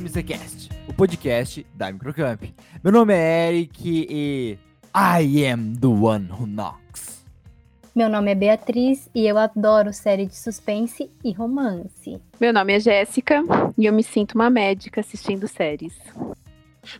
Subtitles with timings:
[0.00, 2.42] MCCast, o podcast da Microcamp.
[2.82, 4.58] Meu nome é Eric e
[4.94, 7.24] I am the one who knocks.
[7.94, 12.20] Meu nome é Beatriz e eu adoro série de suspense e romance.
[12.40, 13.42] Meu nome é Jéssica
[13.78, 15.94] e eu me sinto uma médica assistindo séries.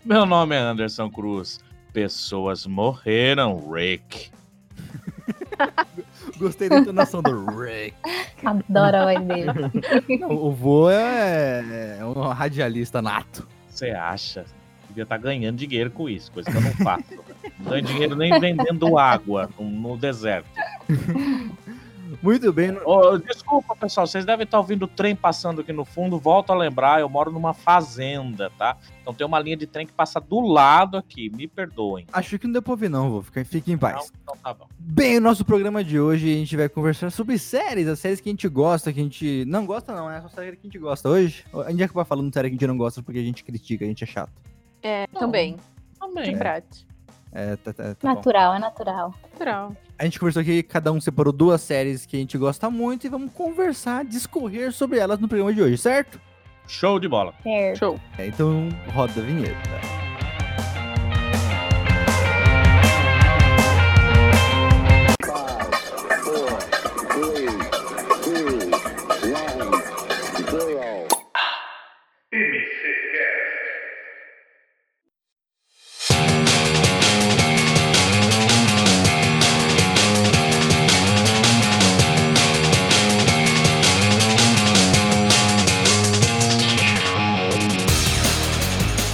[0.04, 1.58] Meu nome é Anderson Cruz.
[1.92, 4.30] Pessoas morreram, Rick.
[6.36, 7.94] Gostei da entonação do Rick.
[8.44, 10.18] Adoro a voz dele.
[10.20, 13.46] Não, o vô é, é um radialista nato.
[13.68, 14.44] Você acha?
[14.88, 17.04] Devia estar ganhando dinheiro com isso, coisa que eu não faço.
[17.58, 20.48] não ganho dinheiro nem vendendo água no, no deserto.
[22.22, 22.76] Muito bem.
[22.84, 26.18] Ô, desculpa, pessoal, vocês devem estar ouvindo o trem passando aqui no fundo.
[26.18, 28.76] Volto a lembrar, eu moro numa fazenda, tá?
[29.00, 31.30] Então tem uma linha de trem que passa do lado aqui.
[31.30, 32.06] Me perdoem.
[32.12, 33.22] Acho que não deu pra ouvir, não, vô.
[33.22, 33.94] Fica, fique em paz.
[33.96, 34.66] Não, então tá bom.
[34.78, 38.28] Bem, o nosso programa de hoje a gente vai conversar sobre séries, as séries que
[38.28, 40.78] a gente gosta, que a gente não gosta, não, é só série que a gente
[40.78, 41.44] gosta hoje.
[41.66, 43.88] A gente vai falando série que a gente não gosta porque a gente critica, a
[43.88, 44.32] gente é chato.
[44.82, 45.20] É, Não.
[45.20, 45.56] também.
[45.98, 46.32] Também.
[46.32, 46.94] De prática.
[47.32, 48.14] É, tá, tá, tá bom.
[48.14, 49.14] Natural, é natural.
[49.32, 49.76] Natural.
[49.98, 53.10] A gente conversou aqui, cada um separou duas séries que a gente gosta muito e
[53.10, 56.20] vamos conversar, discorrer sobre elas no programa de hoje, certo?
[56.66, 57.32] Show de bola.
[57.42, 57.78] Certo.
[57.78, 58.00] Show.
[58.18, 60.03] É, então, roda a vinheta.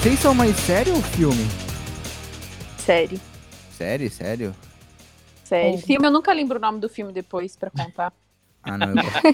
[0.00, 1.46] Vocês são mais série ou filme?
[2.78, 3.20] Série.
[3.70, 4.54] Série, sério?
[5.44, 5.72] Série.
[5.72, 5.82] Série.
[5.86, 8.10] Filme, eu nunca lembro o nome do filme depois pra contar.
[8.62, 9.26] Ah, não, eu, gosto.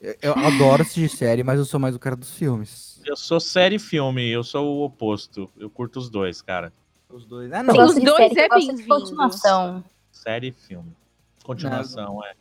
[0.00, 3.00] eu, eu adoro assistir série, mas eu sou mais o cara dos filmes.
[3.04, 5.50] Eu sou série e filme, eu sou o oposto.
[5.58, 6.72] Eu curto os dois, cara.
[7.08, 7.52] Os dois.
[7.52, 7.74] Ah, não.
[7.74, 9.00] Sim, os dois série é eu gosto de bem-vindo.
[9.00, 9.84] Continuação.
[10.12, 10.92] Série e filme.
[11.42, 12.34] Continuação, é.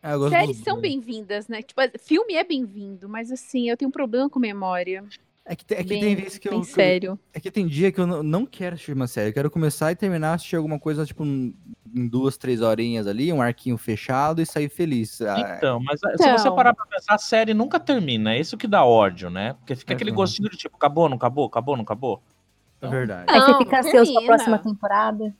[0.00, 1.60] Ah, Séries são bem-vindas, né?
[1.60, 5.04] Tipo, filme é bem-vindo, mas assim, eu tenho um problema com memória.
[5.44, 6.52] É que, tem- é que bem, tem vezes que eu.
[6.52, 7.18] bem que eu- sério.
[7.34, 9.30] É que tem dia que eu não, não quero assistir uma série.
[9.30, 11.54] Eu quero começar e terminar, assistir alguma coisa, tipo, em
[11.94, 15.20] em duas, três horinhas ali, um arquinho fechado e sair feliz.
[15.20, 16.54] Ah, Então, mas se você Então.
[16.56, 18.32] parar pra pensar, a série nunca termina.
[18.32, 19.52] É isso que dá ódio, né?
[19.54, 20.22] Porque fica É aquele verdade.
[20.30, 22.22] gostinho de tipo, acabou, não acabou, acabou, não acabou.
[22.80, 23.26] é verdade.
[23.28, 25.34] Aí você Não, fica ansioso pra próxima temporada.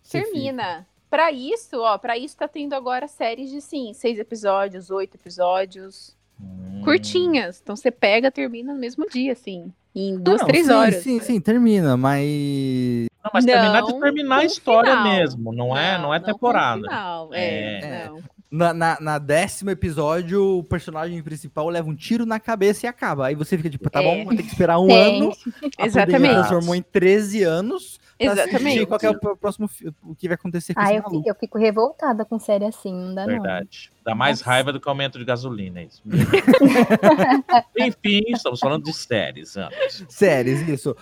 [0.00, 0.86] Você Termina.
[1.10, 6.16] Pra isso, ó, pra isso tá tendo agora séries de, sim, seis episódios, oito episódios,
[6.40, 6.80] Hum.
[6.84, 7.60] curtinhas.
[7.62, 10.96] Então você pega, termina no mesmo dia, assim, em duas, Não, três sim, horas.
[11.02, 13.06] Sim, sim, termina, mas.
[13.24, 15.04] Não, mas terminar de Não, terminar a história final.
[15.12, 16.82] mesmo, não é, não é com temporada.
[16.82, 17.30] final.
[17.32, 17.80] É.
[17.82, 18.22] É, não.
[18.50, 23.26] Na, na, na décimo episódio, o personagem principal leva um tiro na cabeça e acaba.
[23.26, 24.02] Aí você fica tipo, tá É.
[24.02, 25.32] bom, vou ter que esperar um ano.
[25.78, 26.32] Exatamente.
[26.34, 28.00] transformou em 13 anos.
[28.18, 28.86] Exatamente.
[28.86, 29.70] Qual é o pr- próximo
[30.02, 32.92] o que vai acontecer com Ah, esse eu, fico- eu fico revoltada com série assim,
[32.92, 33.32] não dá não.
[33.34, 33.92] Verdade.
[34.04, 34.50] Dá mais Nossa.
[34.50, 36.02] raiva do que aumento de gasolina, é isso.
[37.78, 40.04] Enfim, estamos falando de séries, Anderson.
[40.08, 40.96] Séries, isso.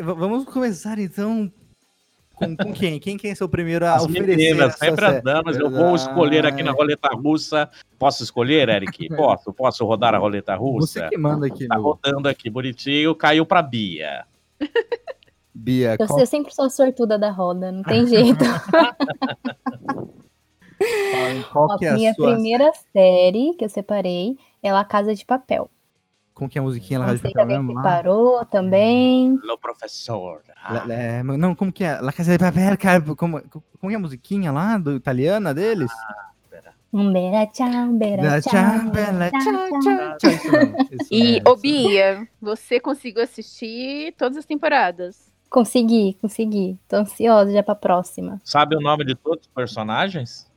[0.00, 1.50] Vamos começar então
[2.34, 2.98] com, com quem?
[2.98, 5.56] Quem quer ser o primeiro a As oferecer meninas, sempre as damas.
[5.56, 7.70] Eu vou escolher aqui na roleta russa.
[7.98, 9.08] Posso escolher, Eric?
[9.16, 9.52] Posso?
[9.52, 11.00] Posso rodar a roleta russa?
[11.00, 11.84] Você que manda aqui, Tá meu.
[11.84, 13.14] rodando aqui, bonitinho.
[13.14, 14.24] Caiu pra Bia.
[15.62, 18.44] Bia, Eu, qual, eu sempre sou a sortuda da roda, não tem jeito.
[21.52, 22.32] qual Ó, que é a minha sua...
[22.32, 25.70] primeira série que eu separei é La Casa de Papel.
[26.34, 27.74] Como que é a musiquinha lá Não de papel mesmo?
[27.74, 27.82] lá?
[27.82, 29.38] separou também.
[29.44, 30.42] Alô, professor.
[30.64, 32.00] Ah, La- é, não, como que é?
[32.00, 35.92] La Casa de Papel, cara, como, como que é a musiquinha lá, do italiana deles?
[36.92, 38.90] Um beira tchau, um beira Da tchau.
[38.92, 40.38] bela, tchau, tchau, tchau.
[40.98, 41.56] tchau, E, ô.
[41.56, 45.31] Bia, você conseguiu assistir todas as temporadas?
[45.52, 46.78] Consegui, consegui.
[46.88, 48.40] Tô ansiosa já pra próxima.
[48.42, 50.50] Sabe o nome de todos os personagens?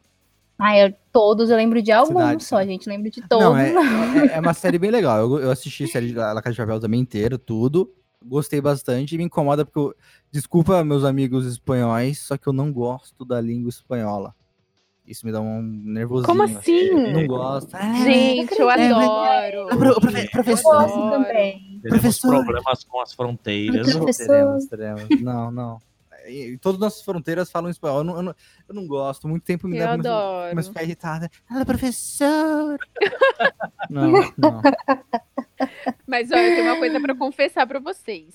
[0.57, 2.43] Ah, eu, todos eu lembro de alguns Cidade.
[2.45, 2.87] só, gente.
[2.87, 3.45] Lembro de todos.
[3.45, 5.19] Não, é, é, é uma série bem legal.
[5.19, 7.93] Eu, eu assisti a série de La Casa de Papel também inteira, tudo.
[8.25, 9.93] Gostei bastante e me incomoda porque eu,
[10.31, 14.33] desculpa meus amigos espanhóis, só que eu não gosto da língua espanhola.
[15.07, 16.25] Isso me dá um nervosinho.
[16.27, 16.77] Como assim?
[16.87, 17.69] Eu não gosto.
[17.75, 19.67] Ah, Gente, eu é, adoro.
[19.77, 20.71] Pro- profe- Eu professor.
[20.73, 21.79] gosto também.
[21.83, 22.43] Teremos Professor.
[22.43, 23.93] problemas com as fronteiras.
[23.95, 24.25] Professor.
[24.27, 25.03] Teremos, teremos.
[25.21, 25.79] Não, não.
[26.27, 27.99] E, todas as nossas fronteiras falam espanhol.
[27.99, 28.35] Eu não, eu não,
[28.69, 29.27] eu não gosto.
[29.27, 30.49] Muito tempo me Eu dá adoro.
[30.49, 31.29] começo a ficar irritada.
[31.51, 32.79] Ela, professor.
[33.89, 34.61] não, não.
[36.07, 38.33] Mas olha, eu tenho uma coisa pra confessar pra vocês.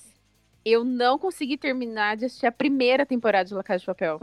[0.65, 4.21] Eu não consegui terminar de assistir a primeira temporada de La Casa de Papel.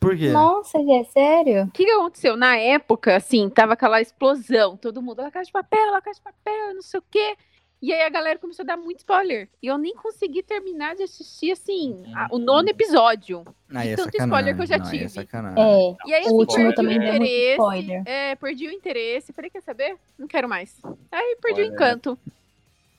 [0.00, 0.30] Por quê?
[0.30, 1.64] Nossa, é sério?
[1.64, 2.36] O que, que aconteceu?
[2.36, 4.76] Na época, assim, tava aquela explosão.
[4.76, 7.36] Todo mundo, La Casa de Papel, La Casa de Papel, não sei o quê.
[7.80, 9.48] E aí a galera começou a dar muito spoiler.
[9.62, 13.44] E eu nem consegui terminar de assistir, assim, a- o nono episódio.
[13.72, 15.08] Aí é tanto spoiler que eu já não, É tive.
[15.08, 15.62] sacanagem.
[15.62, 18.02] É, E aí, assim, o último perdi também o deu muito spoiler.
[18.04, 19.32] É, perdi o interesse.
[19.32, 19.96] Falei, quer saber?
[20.18, 20.76] Não quero mais.
[21.12, 21.74] Aí perdi o Spoiler, né?
[21.76, 22.18] encanto.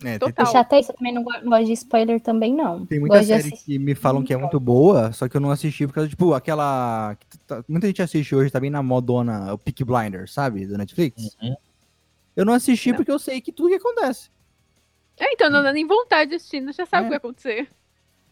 [0.04, 0.46] É, Total.
[0.46, 2.86] E chato é isso, eu também não go- gosto de spoiler também, não.
[2.86, 3.66] tem muita gosto série assistir.
[3.66, 6.34] que me falam que é muito boa, só que eu não assisti por causa, tipo,
[6.34, 7.16] aquela.
[7.20, 10.66] que tá- muita gente assiste hoje, tá bem na modona, o Peak Blinders, sabe?
[10.66, 11.36] Do Netflix.
[11.42, 11.56] Uhum.
[12.36, 12.96] Eu não assisti Não.
[12.98, 14.30] porque eu sei que tudo que acontece.
[15.20, 17.00] É, então não dá nem vontade de assistir, não já sabe É.
[17.02, 17.70] o que vai acontecer.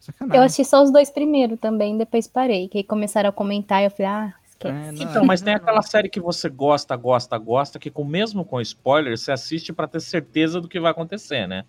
[0.00, 0.40] Sacanagem.
[0.40, 2.68] Eu assisti só os dois primeiros também, depois parei.
[2.68, 4.34] Que aí começaram a comentar e eu falei, ah.
[4.64, 8.60] É, Então, mas tem aquela série que você gosta, gosta, gosta, que com mesmo com
[8.60, 11.64] spoiler, você assiste pra ter certeza do que vai acontecer, né?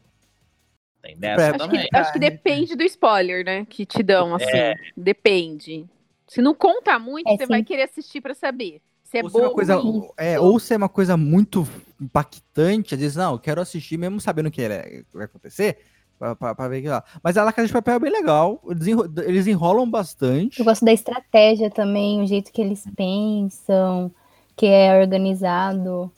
[1.02, 1.88] Tem dessa É, Acho também.
[1.88, 3.66] que, acho que depende do spoiler, né?
[3.66, 4.46] Que te dão, assim.
[4.46, 4.74] É.
[4.98, 5.86] Depende.
[6.28, 7.50] Se não conta muito, É, você sim.
[7.50, 8.82] vai querer assistir pra saber.
[9.04, 11.68] Se é ou, se é boa coisa, ou é, ou se é uma coisa muito
[12.00, 15.80] impactante, às vezes, não, eu quero assistir mesmo sabendo o que é- vai acontecer,
[16.20, 17.04] pra ver que lá.
[17.24, 20.60] Mas a La Casa de Papel é bem legal, eles, enro- eles enrolam bastante.
[20.60, 24.12] Eu gosto da estratégia também, o jeito que eles pensam,
[24.56, 26.12] que é organizado.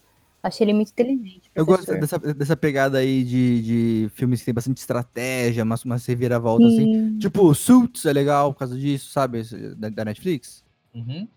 [0.44, 1.52] Achei ele muito inteligente.
[1.54, 3.62] Eu gosto dessa, dessa pegada aí de,
[4.08, 6.88] de filmes que tem bastante estratégia, umas, umas reviravoltas assim.
[6.88, 7.20] Sim.
[7.20, 9.44] Tipo, Suits é legal por causa disso, sabe?
[9.76, 10.64] Da, da Netflix.
[10.94, 11.28] Uhum.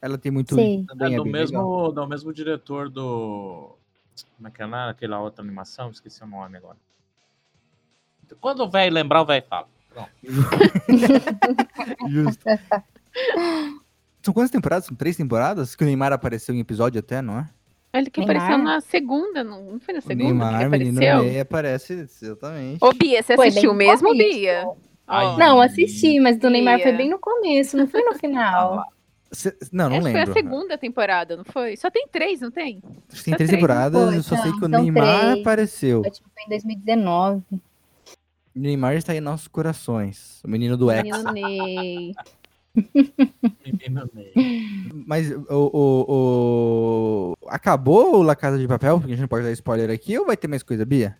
[0.00, 0.86] Ela tem muito também.
[1.00, 1.32] É É do legal.
[1.32, 3.76] mesmo, do mesmo diretor do.
[4.36, 4.90] Como é que é lá?
[4.90, 5.90] Aquela outra animação?
[5.90, 6.78] Esqueci o nome agora.
[8.40, 9.66] Quando o velho lembrar, o velho fala.
[9.92, 10.10] Pronto.
[12.08, 12.44] Justo.
[14.22, 14.86] São quantas temporadas?
[14.86, 15.74] São três temporadas?
[15.74, 17.48] Que o Neymar apareceu em episódio até, não é?
[17.94, 18.36] Ele que Neymar?
[18.36, 21.22] apareceu na segunda, não, foi na O segunda que Neymar, ele menino apareceu?
[21.22, 22.78] Ney, aparece exatamente.
[22.84, 24.30] Ô, Bia, você Foi assistiu mesmo, começo.
[24.34, 24.68] Bia?
[25.06, 26.98] Ai, Não, assisti, mas do Neymar foi Bia.
[26.98, 28.84] bem no começo, não foi no final.
[29.32, 30.32] Cê- não, não acho que lembro.
[30.32, 31.76] foi a segunda temporada, não foi?
[31.76, 32.80] Só tem três, não tem?
[32.80, 35.40] Tem Só três três, temporadas, Foi, eu só sei que o Neymar três.
[35.40, 36.02] apareceu.
[36.02, 37.42] Foi tipo, foi em 2019.
[38.56, 40.40] O Neymar está em nossos corações.
[40.42, 41.02] O menino do X.
[41.04, 42.14] Menino Ney.
[43.64, 44.32] menino Ney.
[45.06, 48.98] Mas o, o, o- Acabou o La Casa de Papel?
[48.98, 51.16] Porque a gente não pode dar spoiler aqui, ou vai ter mais coisa, Bia?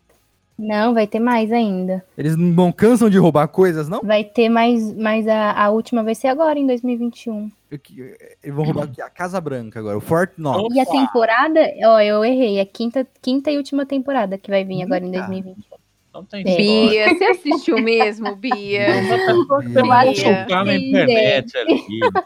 [0.58, 2.02] Não, vai ter mais ainda.
[2.16, 4.00] Eles não cansam de roubar coisas, não?
[4.00, 7.50] Vai ter mais, mas a, a última vai ser agora, em 2021.
[7.70, 10.74] Eu que- Eles vão roubar aqui a Casa Branca agora, o Fort Knox.
[10.74, 14.82] E a temporada, ó, eu errei, a quinta, quinta e última temporada que vai vir
[14.82, 15.26] agora em Eita.
[15.26, 15.75] 2021.
[16.16, 16.50] Não tem É.
[16.50, 17.06] história.
[17.06, 18.86] Bia, você assistiu mesmo, Bia?
[19.48, 21.80] Você vai chutar na internet ali.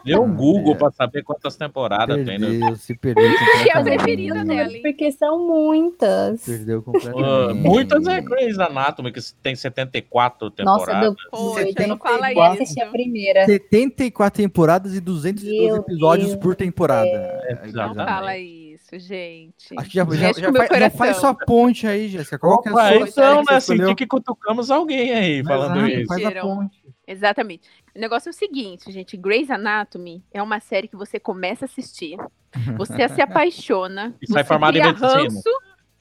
[0.05, 2.47] Deu um Google pra saber quantas temporadas tem, né?
[2.47, 3.29] Perdeu, se perdeu
[3.63, 4.69] Que é a preferida dela?
[4.81, 6.43] Porque são muitas.
[6.45, 7.53] Perdeu completamente.
[7.59, 11.01] muitas é Grey's Anatomy, que tem 74 Nossa, temporadas.
[11.01, 12.41] deu Poxa, não fala isso.
[12.41, 13.45] assisti a primeira.
[13.45, 17.41] 74 temporadas e 212 Meu episódios Deus por temporada.
[17.61, 18.07] Não Exatamente.
[18.09, 19.67] fala isso, gente.
[19.77, 22.37] Acho que já, já, já, faz, já faz sua ponte aí, Jéssica.
[22.39, 23.59] Qual que é a sua então, né?
[23.59, 26.07] Senti que cutucamos alguém aí falando Exato, isso.
[26.07, 26.81] Faz a ponte.
[27.07, 27.67] Exatamente.
[27.95, 29.17] O negócio é o seguinte, gente.
[29.17, 32.17] Grey's Anatomy é uma série que você começa a assistir,
[32.77, 35.07] você se apaixona, E sai você formado em medicina.
[35.13, 35.43] ranço,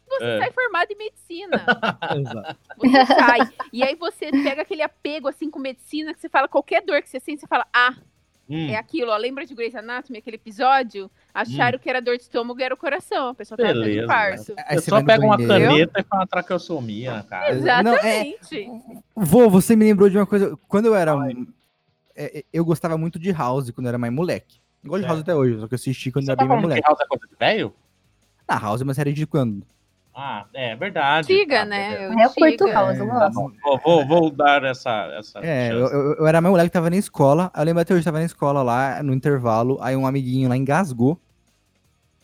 [0.09, 0.39] você É.
[0.39, 1.65] sai formado em medicina.
[2.19, 2.59] Exato.
[2.79, 3.39] Você sai.
[3.73, 7.09] E aí você pega aquele apego assim com medicina que você fala qualquer dor que
[7.09, 7.95] você sente, você fala: "Ah,
[8.51, 9.17] Hum, é aquilo, ó.
[9.17, 11.09] Lembra de Grey's Anatomy, aquele episódio?
[11.33, 13.29] Acharam que era dor de estômago e era o coração.
[13.29, 14.55] A pessoa tava tendo Beleza, infarto.
[14.67, 17.55] Aí eu você só pego uma caneta e traqueostomia na cara.
[17.83, 18.71] Não, é- Exatamente.
[19.15, 20.59] Vô, você me lembrou de uma coisa.
[20.67, 21.15] Quando eu era.
[21.17, 21.47] um-
[22.17, 24.59] é, é, eu gostava muito de House quando eu era mais moleque.
[24.83, 25.09] Eu gosto de É.
[25.09, 26.87] House até hoje, só que eu assisti quando Você eu tá era bem mais moleque.
[26.87, 27.73] House é coisa de velho?
[28.49, 29.65] Ah, House é uma série de quando?
[30.15, 31.33] Ah, é verdade.
[31.33, 31.89] Antiga, Tá, né?
[31.91, 32.21] beleza.
[32.21, 32.73] É, eu curto Antiga.
[32.73, 33.53] House, eu É, gosto.
[33.63, 36.97] Vou, vou, vou dar essa, essa É, eu, eu, eu era mais moleque, tava na
[36.97, 37.51] escola.
[37.57, 39.79] Eu lembro até hoje, tava na escola lá, no intervalo.
[39.81, 41.21] Aí um amiguinho lá engasgou.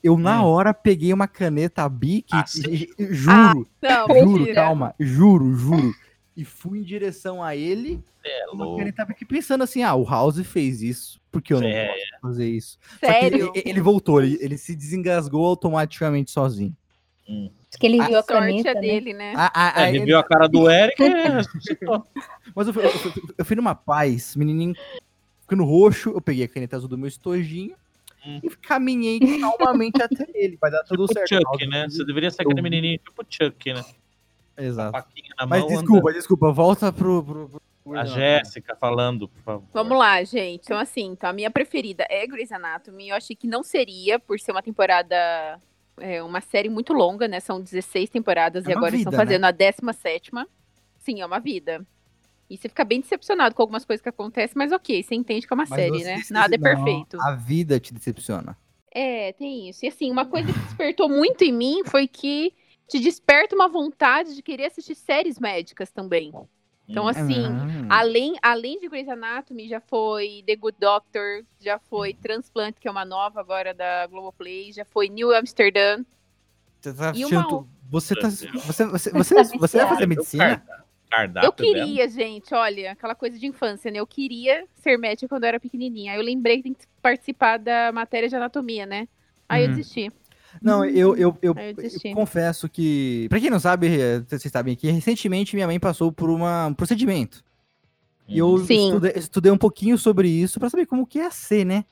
[0.02, 0.46] Eu, na Hum.
[0.46, 2.28] hora, peguei uma caneta Bic.
[2.32, 4.54] Ah, e- e- juro, Não, juro, mentira.
[4.54, 4.94] calma.
[5.00, 5.94] Juro, juro.
[6.36, 8.00] E fui em direção a ele.
[8.24, 11.20] É Uma caneta Bic pensando assim: ah, o House fez isso.
[11.30, 11.86] Por que eu não É.
[11.86, 12.78] posso fazer isso?
[12.88, 13.52] Só que Sério?
[13.54, 16.76] ele, ele voltou, ele, ele se desengasgou automaticamente sozinho.
[17.28, 18.80] Acho que ele A viu a sorte caneta, é né?
[18.80, 19.32] dele, né?
[19.36, 22.06] Ah, ah, É, ah, ele ele- viu a cara do Eric e ressuscitou.
[22.54, 24.74] Mas eu, fui- eu fui- eu fui numa paz, menininho
[25.40, 27.76] ficando roxo, eu peguei a caneta azul do meu estojinho
[28.26, 28.40] Hum.
[28.42, 30.56] e caminhei calmamente até ele.
[30.60, 31.34] Vai dar tudo Tipo certo.
[31.52, 31.88] Chuck, né?
[31.88, 33.84] Você deveria ser aquele menininho tipo Chuck, né?
[34.58, 34.92] Exato.
[34.92, 37.22] Faquinha na Mas mão, desculpa, desculpa, volta pro.
[37.22, 38.00] pro, pro- anda.
[38.00, 39.68] A Jéssica falando, por favor.
[39.72, 40.64] Vamos lá, gente.
[40.64, 43.10] Então, assim, então a minha preferida é Grey's Anatomy.
[43.10, 45.60] Eu achei que não seria, por ser uma temporada,
[45.98, 47.40] é, uma série muito longa, né?
[47.40, 50.30] São 16 temporadas É e agora vida, estão fazendo a 17.
[50.98, 51.86] Sim, é uma vida.
[52.48, 55.52] E você fica bem decepcionado com algumas coisas que acontecem, mas ok, você entende que
[55.52, 56.22] é uma Mas série, né?
[56.30, 57.20] Nada é perfeito.
[57.20, 58.56] A vida te decepciona.
[58.92, 59.84] É, tem isso.
[59.84, 62.54] E assim, uma coisa que despertou muito em mim foi que
[62.88, 66.32] te desperta uma vontade de querer assistir séries médicas também.
[66.88, 67.08] Então, Hum.
[67.08, 67.44] assim,
[67.88, 67.98] Ah.
[67.98, 72.90] além, além de Grey's Anatomy, já foi The Good Doctor, já foi Transplant, que é
[72.90, 76.04] uma nova agora da Globoplay, já foi New Amsterdam.
[76.80, 78.28] Você tá E assistindo uma Você tá.
[78.30, 78.46] Você,
[78.84, 79.88] você, Tá você, você vai viciado.
[79.94, 80.62] fazer medicina?
[81.10, 81.86] Cardápio eu dela.
[81.86, 84.00] queria, gente, olha, aquela coisa de infância, né?
[84.00, 86.12] Eu queria ser médica quando eu era pequenininha.
[86.12, 89.08] Aí eu lembrei que tem que participar da matéria de anatomia, né?
[89.48, 89.76] Aí eu Uhum.
[89.76, 90.10] desisti.
[90.62, 93.26] Não, eu, eu, eu, eu confesso que.
[93.28, 96.74] Pra quem não sabe, eh, vocês sabem que recentemente minha mãe passou por uma, um
[96.74, 97.44] procedimento.
[98.28, 98.86] E eu Sim.
[98.86, 101.84] estudei, estudei um pouquinho sobre isso pra saber como que é ser, né?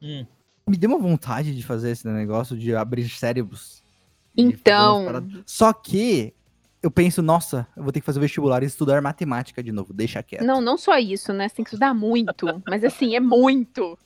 [0.00, 0.24] Hum.
[0.68, 3.82] Me deu uma vontade de fazer esse negócio de abrir cérebros.
[4.36, 5.26] Então.
[5.44, 6.34] Só que
[6.82, 9.92] eu penso, nossa, eu vou ter que fazer o vestibular e estudar matemática de novo.
[9.92, 10.44] Deixa quieto.
[10.44, 11.48] não, não só isso, né?
[11.48, 13.98] Você tem que estudar muito, mas assim, é muito.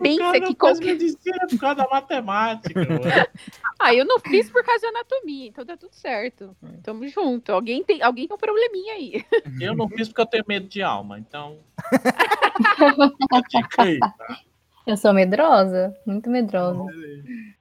[0.00, 0.84] Pensa que qualquer...
[0.84, 2.80] medicina por causa da matemática.
[3.76, 6.56] Ah, eu não fiz por causa de anatomia, então tá tudo certo.
[6.82, 7.52] Tamo junto.
[7.52, 9.22] Alguém tem, alguém tem um probleminha aí.
[9.60, 11.58] Eu não fiz porque eu tenho medo de alma, então.
[13.76, 14.40] Aí, tá?
[14.86, 16.86] Eu sou medrosa, muito medrosa.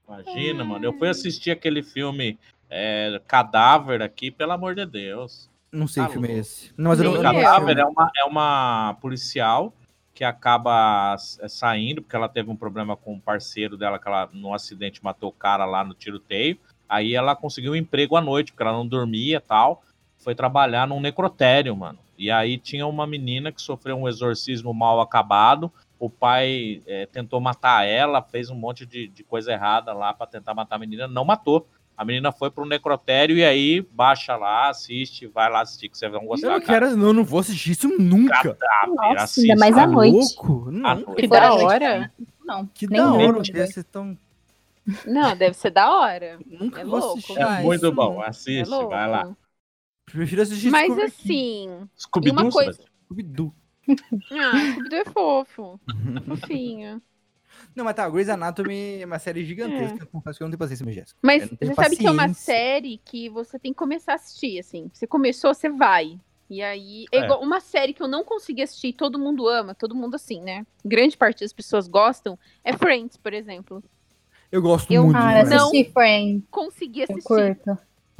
[0.08, 0.86] Imagina, mano.
[0.86, 2.38] Eu fui assistir aquele filme
[2.70, 5.50] é, Cadáver aqui, pelo amor de Deus.
[5.72, 6.72] Não sei Tá que filme é esse.
[6.78, 7.22] Não, mas eu não.
[7.22, 9.74] Cadáver é uma, é uma policial
[10.14, 14.30] que acaba é, saindo, porque ela teve um problema com o parceiro dela, que ela,
[14.32, 16.58] num acidente, matou o cara lá no tiroteio.
[16.88, 19.82] Aí ela conseguiu um emprego à noite, porque ela não dormia tal.
[20.18, 22.00] Foi trabalhar num necrotério, mano.
[22.18, 25.72] E aí tinha uma menina que sofreu um exorcismo mal acabado.
[26.00, 30.28] O pai é, tentou matar ela, fez um monte de, de coisa errada lá pra
[30.28, 31.68] tentar matar a menina, não matou.
[31.96, 36.12] A menina foi pro necrotério e aí baixa lá, assiste, vai lá assistir, que vocês
[36.12, 36.48] vão Eu gostar.
[36.50, 36.88] não cara.
[36.90, 38.58] quero, eu não vou assistir isso nunca.
[38.88, 39.42] Nossa, assista.
[39.54, 40.14] ainda mais Tá à noite.
[40.14, 40.72] louco?
[40.72, 41.16] Não, À noite.
[41.22, 42.12] Que da hora.
[42.44, 43.42] Não, que nem da hora.
[43.42, 44.18] Devia ser tão...
[45.06, 46.40] Não, deve ser da hora.
[46.46, 47.40] Nunca É vou louco, assistir.
[47.40, 48.24] É muito bom, não.
[48.24, 48.90] É assiste, louco.
[48.90, 49.34] vai lá.
[50.06, 51.90] Prefiro assistir Mas Scooby- assim.
[51.98, 52.82] Scooby-Doo, uma coisa-?
[53.06, 53.54] Scooby-Doo.
[53.88, 55.80] Ah, Scooby-Doo é fofo.
[56.28, 57.02] Fofinho.
[57.76, 60.04] Não, mas tá, Grey's Anatomy é uma série gigantesca.
[60.04, 61.20] Eu confesso que eu não tenho paciência, minha Jéssica.
[61.22, 62.44] Mas você sabe que é uma paciência.
[62.44, 64.90] série que você tem que começar a assistir, assim.
[64.94, 66.20] Você começou, você vai.
[66.50, 67.24] E aí, é É.
[67.24, 70.40] igual uma série que eu não consegui assistir, e todo mundo ama, todo mundo assim,
[70.42, 70.66] né?
[70.86, 73.84] Grande parte das pessoas gostam, é Friends, por exemplo.
[74.52, 75.18] Eu gosto Eu- muito.
[75.18, 75.68] Ah, eu Não.
[75.70, 77.60] assisti Friends, Consegui eu assistir.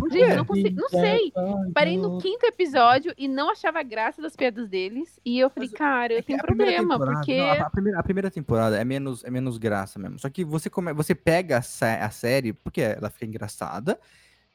[0.04, 0.14] Curto.
[0.14, 1.32] Gente, eu não, consegui, não sei.
[1.74, 5.20] Parei no quinto episódio e não achava graça das piadas deles.
[5.26, 7.38] E eu falei, cara, eu É tenho problema, porque.
[7.38, 10.20] não, a, a primeira, a primeira temporada é menos, é menos graça mesmo.
[10.20, 14.00] Só que você, come, você pega a, a série, porque ela fica engraçada,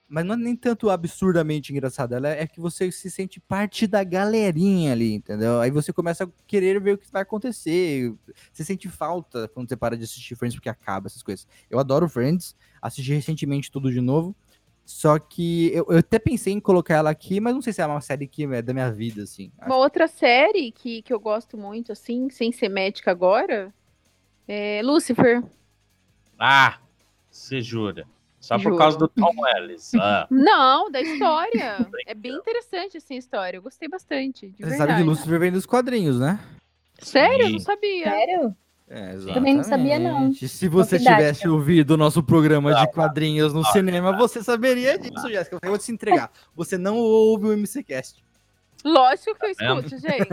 [0.09, 2.17] mas não é nem tanto absurdamente engraçada.
[2.17, 5.61] Ela é que você se sente parte da galerinha ali, entendeu?
[5.61, 8.15] Aí você começa a querer ver o que vai acontecer.
[8.51, 11.47] Você sente falta quando você para de assistir Friends porque acaba essas coisas.
[11.69, 14.35] Eu adoro Friends, assisti recentemente tudo de novo.
[14.89, 17.87] Só que eu, eu até pensei em colocar ela aqui, mas não sei se é
[17.87, 19.53] uma série que é da minha vida, assim.
[19.67, 23.71] Uma outra série que, que eu gosto muito, assim, sem ser médica agora,
[24.49, 25.45] é Lucifer.
[26.39, 26.79] Ah,
[27.31, 28.09] você jura.
[28.41, 28.77] Só por Juro.
[28.79, 29.93] causa do Tom Ellis.
[29.95, 31.87] Ah, Não, da história.
[32.07, 33.59] é bem interessante, assim, a história.
[33.59, 34.91] Eu gostei bastante, de Você verdade.
[34.93, 36.41] sabe que Lucifer vem dos quadrinhos, né?
[36.99, 37.43] Sério?
[37.43, 37.53] Eu Sim.
[37.53, 38.05] não sabia.
[38.11, 38.57] Sério?
[38.91, 40.33] É, Também não sabia, não.
[40.33, 41.17] Se você Novidade.
[41.19, 45.59] tivesse ouvido o nosso programa de quadrinhos no cinema, você saberia disso, Jéssica.
[45.63, 46.31] Eu vou te entregar.
[46.57, 48.25] Você não ouve o MCCast.
[48.85, 49.81] Lógico que eu vendo?
[49.87, 50.29] escuto, gente.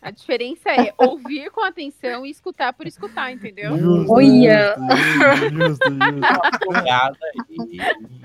[0.00, 3.72] A diferença é ouvir com atenção e escutar por escutar, entendeu?
[4.08, 4.76] Olha!
[5.50, 7.12] Justo, justo.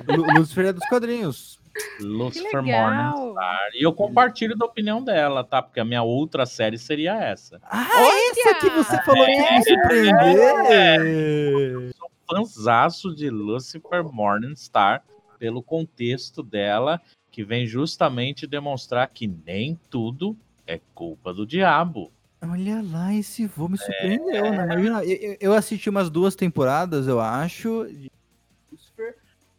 [0.08, 1.60] Lu- Lucifer é dos quadrinhos.
[2.00, 2.62] Lucifer.
[2.62, 3.70] Morningstar.
[3.74, 5.62] E eu compartilho da opinião dela, tá?
[5.62, 7.60] Porque a minha outra série seria essa.
[7.64, 7.88] Ah,
[8.32, 11.92] essa que você falou que ia me surpreender.
[12.30, 15.04] Fanzaço de Lucifer Morningstar,
[15.40, 22.12] pelo contexto dela, que vem justamente demonstrar que nem tudo é culpa do diabo.
[22.42, 24.64] Olha lá, esse voo me surpreendeu, né?
[24.66, 27.88] Imagina, eu, eu- eu assisti umas duas temporadas, eu acho.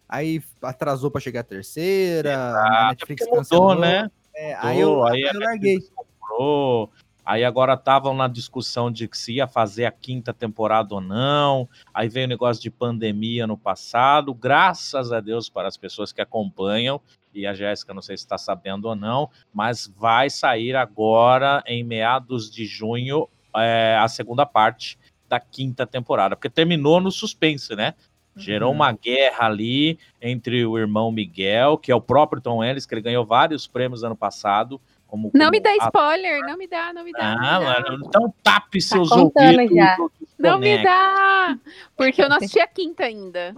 [0.09, 3.69] Aí atrasou pra chegar a terceira, a Netflix Porque cancelou.
[3.69, 4.11] mudou, né?
[4.35, 5.79] É, aí eu, Mudou, aí eu larguei.
[5.95, 6.91] Comprou.
[7.29, 11.69] Aí agora estavam na discussão de se ia fazer a quinta temporada ou não.
[11.93, 14.33] Aí veio o negócio de pandemia no passado.
[14.33, 16.99] Graças a Deus para as pessoas que acompanham.
[17.35, 21.85] E a Jéssica, não sei se está sabendo ou não, mas vai sair agora, em
[21.85, 24.99] meados de junho, é, a segunda parte
[25.29, 26.35] da quinta temporada.
[26.35, 27.95] Porque terminou no suspense, né?
[28.39, 28.77] Gerou Uhum.
[28.77, 33.03] uma guerra ali entre o irmão Miguel, que é o próprio Tom Ellis, que ele
[33.03, 34.81] ganhou vários prêmios ano passado.
[35.07, 35.87] Como, Não como me dá ator.
[35.87, 37.19] spoiler, não me dá, não me dá.
[37.33, 37.81] Ah, não me dá.
[37.91, 41.59] mano, então tape seus contando ouvidos Não me dá!
[41.97, 43.55] Porque eu não assisti a quinta ainda.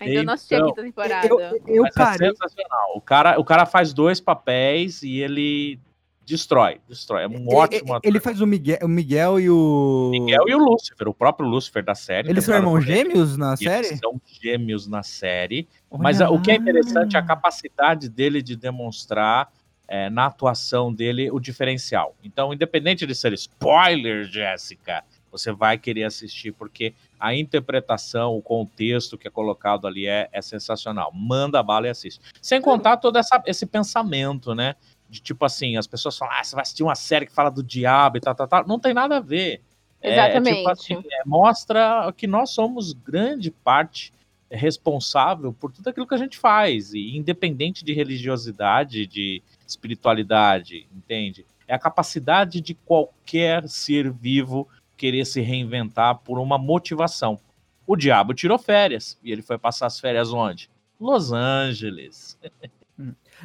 [0.00, 1.26] Ainda não assisti a Então, quinta temporada.
[1.28, 2.28] Eu, eu Mas é parei.
[2.30, 2.92] sensacional.
[2.96, 5.78] O cara, o cara faz dois papéis e ele
[6.26, 7.24] destrói, destrói.
[7.24, 8.08] É um Ele, ótimo ator.
[8.08, 10.08] ele faz o Miguel, o Miguel e o.
[10.12, 12.30] Miguel e o Lúcifer, o próprio Lúcifer da série.
[12.30, 13.96] Eles são irmãos gêmeos na Eles série?
[13.98, 15.68] são gêmeos na série.
[15.92, 16.60] Mas Olha a- o que é lá.
[16.60, 19.52] interessante é a capacidade dele de demonstrar
[19.86, 22.16] é, na atuação dele o diferencial.
[22.24, 29.18] Então, independente de ser spoiler, Jéssica, você vai querer assistir, porque a interpretação, o contexto
[29.18, 31.12] que é colocado ali é, é sensacional.
[31.14, 32.18] Manda a bala e assiste.
[32.40, 34.74] Sem contar todo essa- esse pensamento, né?
[35.14, 37.62] De tipo assim, as pessoas falam, ah, você vai assistir uma série que fala do
[37.62, 38.66] diabo e tal, tal, tal.
[38.66, 39.62] Não tem nada a ver.
[40.02, 40.56] É, é Exatamente.
[40.56, 44.12] tipo assim, é, mostra que nós somos grande parte
[44.50, 51.46] responsável por tudo aquilo que a gente faz, e independente de religiosidade, de espiritualidade, entende?
[51.68, 57.38] É a capacidade de qualquer ser vivo querer se reinventar por uma motivação.
[57.86, 60.68] O diabo tirou férias, e ele foi passar as férias onde?
[60.98, 62.36] Los Angeles.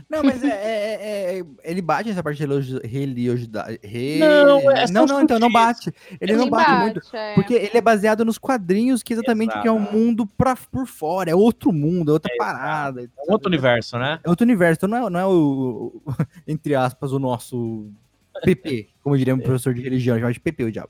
[0.10, 3.80] Não, mas é, é- é- ele bate nessa parte de religi- religiosidade.
[3.84, 5.92] re- Não, é- não, não, então não bate.
[6.22, 7.02] Ele não bate muito.
[7.16, 7.34] é.
[7.36, 10.86] Porque ele é baseado nos quadrinhos, que exatamente o que é um mundo pra, por
[10.86, 13.04] fora, é outro mundo, é outra parada.
[13.04, 14.20] É outro universo, né?
[14.24, 16.04] É outro universo, então não é, não é o, o-
[16.48, 17.90] entre aspas, o nosso
[18.44, 20.90] PP, como diria um professor de religião, chama de PP o diabo.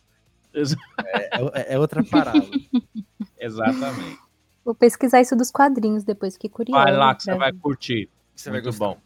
[0.53, 1.35] É,
[1.71, 2.41] é- é outra parada.
[3.39, 4.17] Exatamente.
[4.65, 6.83] Vou pesquisar isso dos quadrinhos depois, que curioso.
[6.83, 8.09] Vai lá que você vai curtir.
[8.39, 8.85] Você vai Muito gostar.
[8.85, 8.97] bom.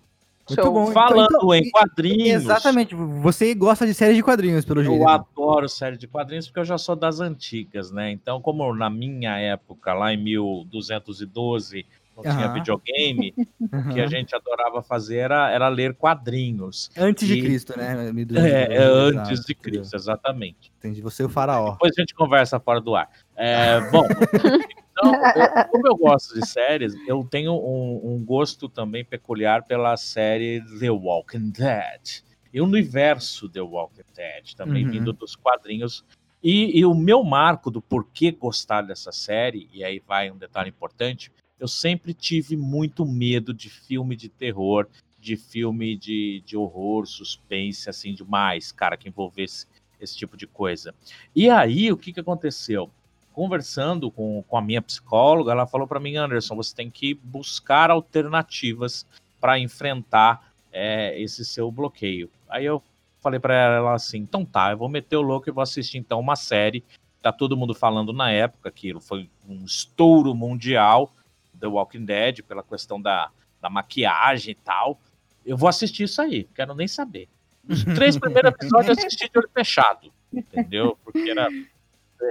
[0.49, 0.81] Muito bom.
[0.83, 2.43] Então- Falando então, em quadrinhos.
[2.43, 5.01] Exatamente, você gosta de séries de quadrinhos, pelo jeito.
[5.01, 8.11] Eu adoro série de quadrinhos porque eu já sou das antigas, né?
[8.11, 11.85] Então, como na minha época, lá em 1212,
[12.15, 13.33] não tinha videogame,
[13.89, 16.91] o que a gente adorava fazer era, era ler quadrinhos.
[16.95, 18.11] Antes de E- Cristo, né?
[18.35, 20.71] É, é antes Exato, de Cristo, exatamente.
[20.77, 21.01] Entendi.
[21.01, 21.71] Você é o faraó.
[21.71, 23.09] Depois a gente conversa fora do ar.
[23.35, 24.03] É, bom,
[25.07, 29.95] então, eu- como eu gosto de séries, eu tenho um, um gosto também peculiar pela
[29.97, 32.23] série The Walking Dead.
[32.53, 34.91] E o universo The Walking Dead, também Uhum.
[34.91, 36.03] vindo dos quadrinhos.
[36.43, 40.69] E, e o meu marco do porquê gostar dessa série, e aí vai um detalhe
[40.69, 44.87] importante, eu sempre tive muito medo de filme de terror,
[45.19, 49.65] de filme de, de horror, suspense, assim, demais, cara, que envolvesse
[49.99, 50.93] esse tipo de coisa.
[51.33, 52.91] E aí, o que, que aconteceu?
[53.33, 57.89] Conversando com, com a minha psicóloga, ela falou para mim, Anderson, você tem que buscar
[57.89, 59.05] alternativas
[59.41, 62.29] para enfrentar é, esse seu bloqueio.
[62.47, 62.81] Aí eu
[63.19, 66.19] falei para ela assim, então tá, eu vou meter o louco e vou assistir então
[66.19, 66.83] uma série.
[67.21, 71.11] Tá todo mundo falando na época que foi um estouro mundial,
[71.59, 74.99] The Walking Dead, pela questão da, da maquiagem e tal.
[75.45, 77.27] Eu vou assistir isso aí, quero nem saber.
[77.67, 80.97] Os três primeiros episódios eu assisti de olho fechado, entendeu?
[81.03, 81.47] Porque era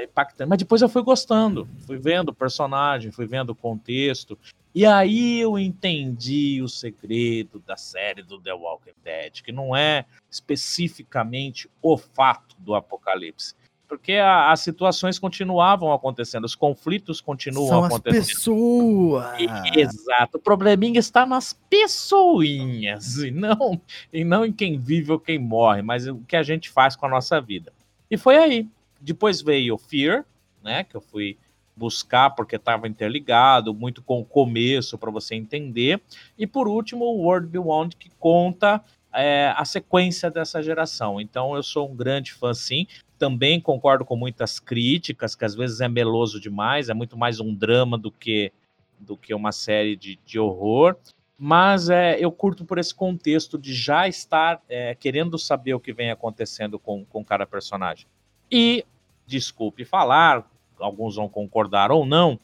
[0.01, 0.49] impactante.
[0.49, 4.39] Mas depois eu fui gostando, fui vendo o personagem, fui vendo o contexto.
[4.75, 10.07] E aí eu entendi o segredo da série do The Walking Dead, que não é
[10.31, 13.55] especificamente o fato do apocalipse.
[13.87, 18.27] Porque a- as situações continuavam acontecendo, os conflitos continuam São as acontecendo.
[18.27, 19.27] pessoas.
[19.39, 20.39] E- Exato.
[20.39, 23.79] O probleminha está nas pessoinhas e não,
[24.11, 27.05] e não em quem vive ou quem morre, mas o que a gente faz com
[27.05, 27.71] a nossa vida.
[28.11, 28.67] E foi aí.
[29.03, 30.25] Depois veio Fear,
[30.63, 30.85] né?
[30.85, 31.37] Que eu fui
[31.77, 36.01] buscar porque estava interligado, muito com o começo para você entender.
[36.39, 41.21] E por último, o World Beyond, que conta é, a sequência dessa geração.
[41.21, 42.87] Então eu sou um grande fã, sim.
[43.19, 47.55] Também concordo com muitas críticas, que às vezes é meloso demais, é muito mais um
[47.55, 48.53] drama do que
[48.99, 50.97] do que uma série de, de horror.
[51.37, 55.93] Mas é, eu curto por esse contexto de já estar é, querendo saber o que
[55.93, 58.07] vem acontecendo com, com cada personagem.
[58.49, 58.85] E,
[59.27, 62.39] desculpe falar, alguns vão concordar ou não,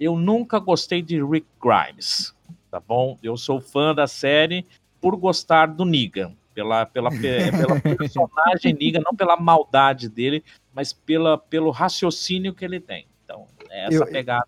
[0.00, 2.34] eu nunca gostei de Rick Grimes,
[2.70, 3.16] tá bom?
[3.22, 4.66] Eu sou fã da série
[5.00, 10.42] por gostar do Negan, pela, pela, pe- pela personagem Negan, não pela maldade dele,
[10.74, 13.06] mas pela, pelo raciocínio que ele tem.
[13.24, 14.46] Então, é essa Eu- pegada.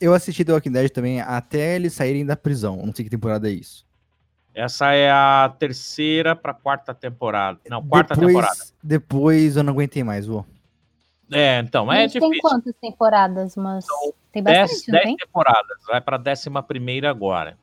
[0.00, 2.76] Eu assisti The Walking Dead também até eles saírem da prisão.
[2.84, 3.86] Não sei que temporada é isso.
[4.52, 7.60] Essa é a terceira para quarta temporada.
[7.70, 8.60] Não, quarta depois, temporada.
[8.82, 10.44] Depois eu não aguentei mais, vô.
[11.32, 12.40] É, então, é Mas tem difícil.
[12.42, 13.56] quantas temporadas?
[13.56, 13.86] Mas
[14.32, 15.16] tem Dez, bastante, não dez tem?
[15.16, 17.56] temporadas, vai para décima primeira agora.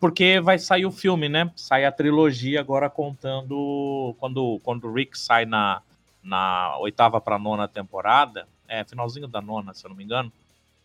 [0.00, 1.50] Porque vai sair o filme, né?
[1.56, 5.80] Sai a trilogia agora contando quando, quando o Rick sai na,
[6.22, 10.30] na oitava para nona temporada, é finalzinho da nona, se eu não me engano.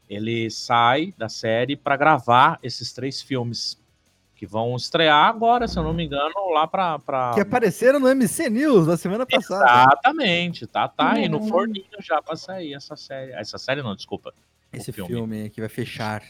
[0.09, 3.77] Ele sai da série para gravar esses três filmes
[4.39, 6.97] que vão estrear agora, se eu não me engano, lá pra.
[6.97, 7.34] pra...
[7.34, 9.65] Que apareceram no MC News na semana passada.
[9.65, 11.47] Exatamente, tá, tá aí no Hum.
[11.49, 13.34] forninho já pra sair essa série.
[13.34, 14.34] Essa série não, desculpa.
[14.71, 15.10] Esse filme.
[15.13, 15.49] filme.
[15.49, 16.23] que vai fechar.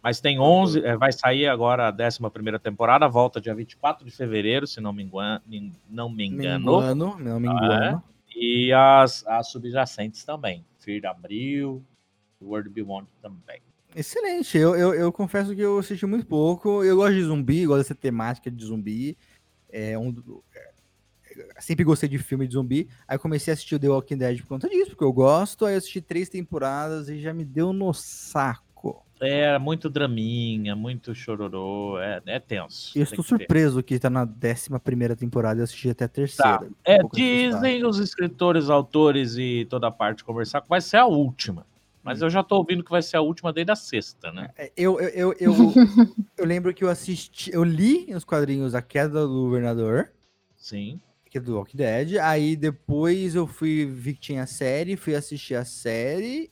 [0.00, 2.20] Mas tem 11, é, vai sair agora a 11
[2.62, 5.40] temporada, volta dia 24 de fevereiro, se não me engano.
[5.90, 6.76] Não me Me engano.
[6.78, 8.02] engano, não me Ah, engano.
[8.36, 10.64] E as, as subjacentes também.
[10.78, 11.82] Fear de Abril,
[12.40, 13.60] World Beyond também.
[13.96, 14.58] Excelente.
[14.58, 16.84] Eu, eu, eu confesso que eu assisti muito pouco.
[16.84, 19.16] Eu gosto de zumbi, gosto dessa temática de zumbi.
[19.72, 20.14] É um,
[20.54, 20.70] é,
[21.58, 22.90] sempre gostei de filme de zumbi.
[23.08, 25.64] Aí comecei a assistir o The Walking Dead por conta disso, porque eu gosto.
[25.64, 29.02] Aí eu assisti três temporadas e já me deu no saco.
[29.18, 32.92] É muito draminha, muito chororô, é, é tenso.
[32.94, 36.58] Eu estou surpreso que tá na 11 primeira temporada e assisti até a terceira.
[36.58, 36.66] Tá.
[36.84, 37.14] É, Um assustado.
[37.14, 41.64] dizem os escritores, autores e toda a parte conversar que vai ser a última.
[42.06, 42.26] Mas Hum.
[42.26, 44.48] eu já tô ouvindo que vai ser a última desde a sexta, né?
[44.56, 45.74] É, Eu, eu, eu, eu,
[46.38, 50.12] eu lembro que eu assisti, eu li nos quadrinhos A Queda do Governador,
[50.56, 51.00] Sim.
[51.28, 55.16] que é do Walking Dead, aí depois eu fui, vi que tinha a série, fui
[55.16, 56.48] assistir a série,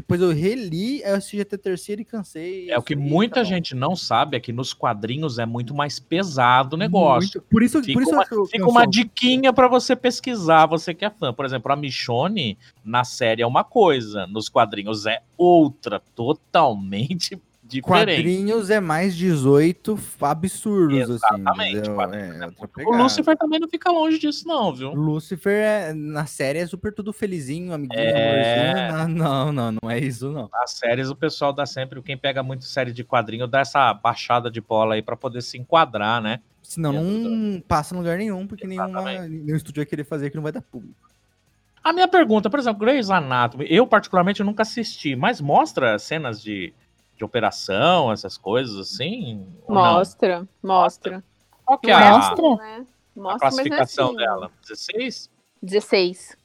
[0.00, 2.70] depois eu reli, aí eu assisti até terceira e cansei.
[2.70, 5.98] É o que muita tá gente não sabe é que nos quadrinhos é muito mais
[5.98, 7.40] pesado o negócio.
[7.40, 9.96] Muito- Por isso, Fica por isso uma, eu- fica eu uma sou- diquinha pra você
[9.96, 11.32] pesquisar, você que é fã.
[11.32, 17.36] Por exemplo, a Michonne na série é uma coisa, nos quadrinhos é outra, totalmente
[17.68, 17.82] diferente.
[18.16, 21.94] Quadrinhos é mais 18 f- absurdos, Exatamente, assim.
[21.94, 22.96] quadrinhos É, é O.
[22.96, 24.92] Lucifer também não fica longe disso, não, viu?
[24.94, 28.88] Lucifer é- na série é super tudo felizinho, amiguinho, É.
[28.88, 29.18] amorzinho.
[29.18, 30.48] Não, não, não é isso, não.
[30.52, 32.00] Nas séries, o pessoal dá sempre.
[32.02, 35.58] Quem pega muito série de quadrinho dá essa baixada de bola aí pra poder se
[35.58, 36.40] enquadrar, né?
[36.62, 39.28] Senão não passa em lugar nenhum, porque nenhuma, Exatamente.
[39.44, 41.08] nenhum estúdio vai querer fazer que não vai dar público.
[41.82, 46.74] A minha pergunta, por exemplo, Grey's Anatomy, eu particularmente nunca assisti, mas mostra cenas de,
[47.18, 49.46] de operação, essas coisas assim?
[49.68, 51.22] Mostra, mostra.
[51.64, 52.56] Qual que é a, Mostra.
[52.56, 52.86] né?
[52.86, 54.40] a Mostra, classificação mas não é assim.
[54.40, 54.52] dela?
[54.62, 55.30] 16?
[55.60, 56.36] 16.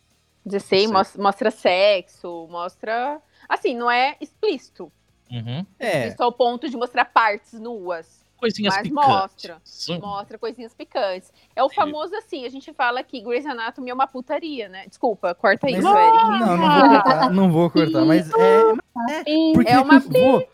[0.45, 3.21] 16, mostra, mostra sexo, mostra.
[3.47, 4.91] Assim, não é explícito.
[5.31, 5.65] Uhum.
[5.79, 8.22] É, Isso ao ponto de mostrar partes nuas.
[8.43, 9.09] Coisinhas Mas picantes.
[9.09, 9.57] mostra.
[9.63, 9.99] Sim.
[9.99, 11.31] Mostra coisinhas picantes.
[11.55, 14.83] É o famoso assim, a gente fala que Grey's Anatomy é uma putaria, né?
[14.85, 16.17] Desculpa, corta mas- isso, Eric.
[16.39, 19.23] não, não vou cortar, não vou cortar, mas é.
[19.23, 19.53] Sim.
[19.53, 20.45] Porque É uma vou-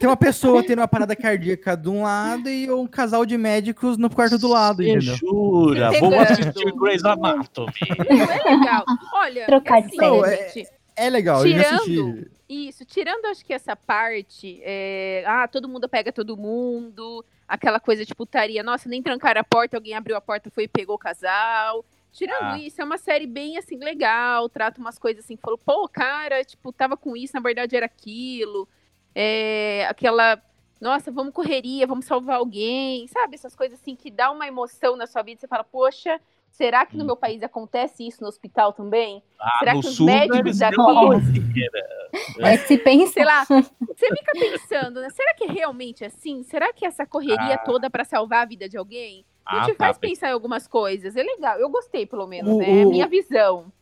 [0.00, 3.96] tem uma pessoa tendo uma parada cardíaca de um lado e um casal de médicos
[3.96, 5.14] no quarto do lado, Você entendeu?
[5.14, 5.90] jura?
[6.00, 7.72] Vou assistir Grey's Anatomy.
[8.10, 8.84] Não é legal.
[9.14, 12.30] Olha, Trocar é de assim, é- É legal, eu já Tirando- assisti.
[12.48, 18.06] Isso, tirando acho que essa parte, é, ah, todo mundo pega todo mundo, aquela coisa
[18.06, 20.98] de putaria, nossa, nem trancaram a porta, alguém abriu a porta, foi e pegou o
[20.98, 21.84] casal.
[22.10, 22.58] Tirando Ah.
[22.58, 26.72] isso, é uma série bem assim, legal, trata umas coisas assim, falou, pô, cara, tipo,
[26.72, 28.66] tava com isso, na verdade era aquilo.
[29.14, 30.42] É, aquela,
[30.80, 33.34] nossa, vamos correria, vamos salvar alguém, sabe?
[33.34, 36.18] Essas coisas assim que dá uma emoção na sua vida, você fala, poxa,
[36.58, 39.22] será que no meu país acontece isso no hospital também?
[39.40, 40.76] Ah, Será no que os sul médicos daqui-.
[42.40, 43.12] É que se pensa.
[43.12, 45.08] sei lá, você fica pensando, né?
[45.10, 46.42] Será que é realmente assim?
[46.42, 47.58] Será que essa correria Ah.
[47.58, 49.24] toda pra salvar a vida de alguém?
[49.46, 49.86] A Ah, gente tá.
[49.86, 51.16] faz pensar em algumas coisas.
[51.16, 51.58] É legal.
[51.58, 52.80] Eu gostei, pelo menos, O- né?
[52.80, 53.72] É minha visão.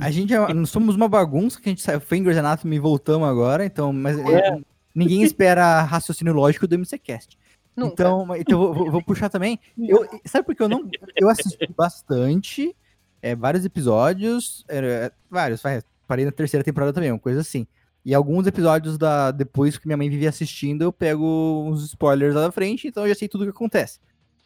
[0.00, 3.28] A gente é, nós somos uma bagunça que a gente saiu Grey's Anatomy e voltamos
[3.28, 4.58] agora, então, mas é,
[4.94, 7.35] ninguém espera raciocínio lógico do MCCast.
[7.76, 7.92] Nunca.
[7.92, 9.58] Então, então eu vou, vou- puxar também.
[9.78, 10.88] Eu, sabe por que eu não.
[11.14, 12.74] Eu assisti bastante,
[13.20, 15.62] é, vários episódios, é, vários,
[16.06, 17.66] parei na terceira temporada também, uma coisa assim.
[18.04, 22.42] E alguns episódios da depois que minha mãe vivia assistindo, eu pego uns spoilers lá
[22.42, 23.98] da frente, então eu já sei tudo o que acontece.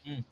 [0.04, 0.24] Hum.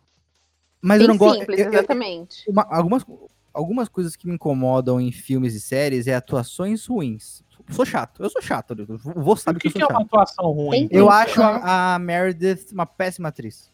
[0.80, 1.38] Mas Bem eu não gosto.
[1.40, 2.44] simples, eu- eu- exatamente.
[2.48, 3.04] uma- algumas,
[3.52, 7.42] algumas coisas que me incomodam em filmes e séries é atuações ruins.
[7.70, 9.90] Sou chato, eu sou chato, eu vou O saber que, que, eu que é sou
[9.90, 10.07] uma chato.
[10.07, 10.88] atuação ruim?
[10.90, 13.70] Eu acho a, a Meredith uma péssima atriz.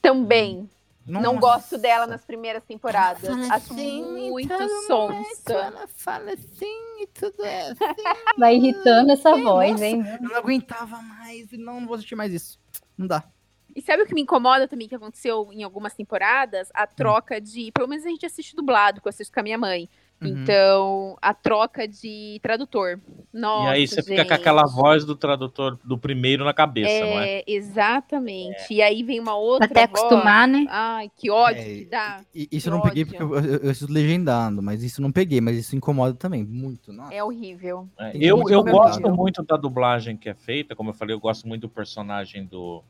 [0.00, 0.68] Também.
[1.06, 1.40] Não Nossa.
[1.40, 3.28] gosto dela nas primeiras temporadas.
[3.50, 5.52] Assim, muito então, sonsa.
[5.52, 7.84] Ela fala assim e tudo é assim.
[8.38, 9.42] Vai irritando essa Nossa.
[9.42, 10.04] voz, hein?
[10.06, 12.60] Eu não aguentava mais e não, não vou assistir mais isso.
[12.96, 13.24] Não dá.
[13.74, 16.68] E sabe o que me incomoda também que aconteceu em algumas temporadas?
[16.74, 17.72] A troca de.
[17.72, 19.88] Pelo menos a gente assiste dublado, que eu assisto com a minha mãe.
[20.22, 20.28] Uhum.
[20.28, 23.00] Então, a troca de tradutor.
[23.32, 24.32] Nossa, e aí você fica com gente.
[24.32, 27.38] aquela voz do tradutor do primeiro na cabeça, não é?
[27.40, 28.72] É, exatamente.
[28.72, 30.00] E aí vem uma outra Até voz.
[30.00, 30.66] acostumar, né?
[30.68, 32.20] Ai, que ódio É, que dá.
[32.34, 33.18] E- Isso eu não peguei ódio.
[33.18, 36.92] porque eu, eu, eu assisto legendando, mas isso não peguei, mas isso incomoda também, muito.
[36.92, 37.12] Nossa.
[37.14, 37.88] É horrível.
[37.98, 38.72] É, Eu, eu comentário.
[38.72, 42.44] gosto muito da dublagem que é feita, como eu falei, eu gosto muito do personagem
[42.44, 42.82] do,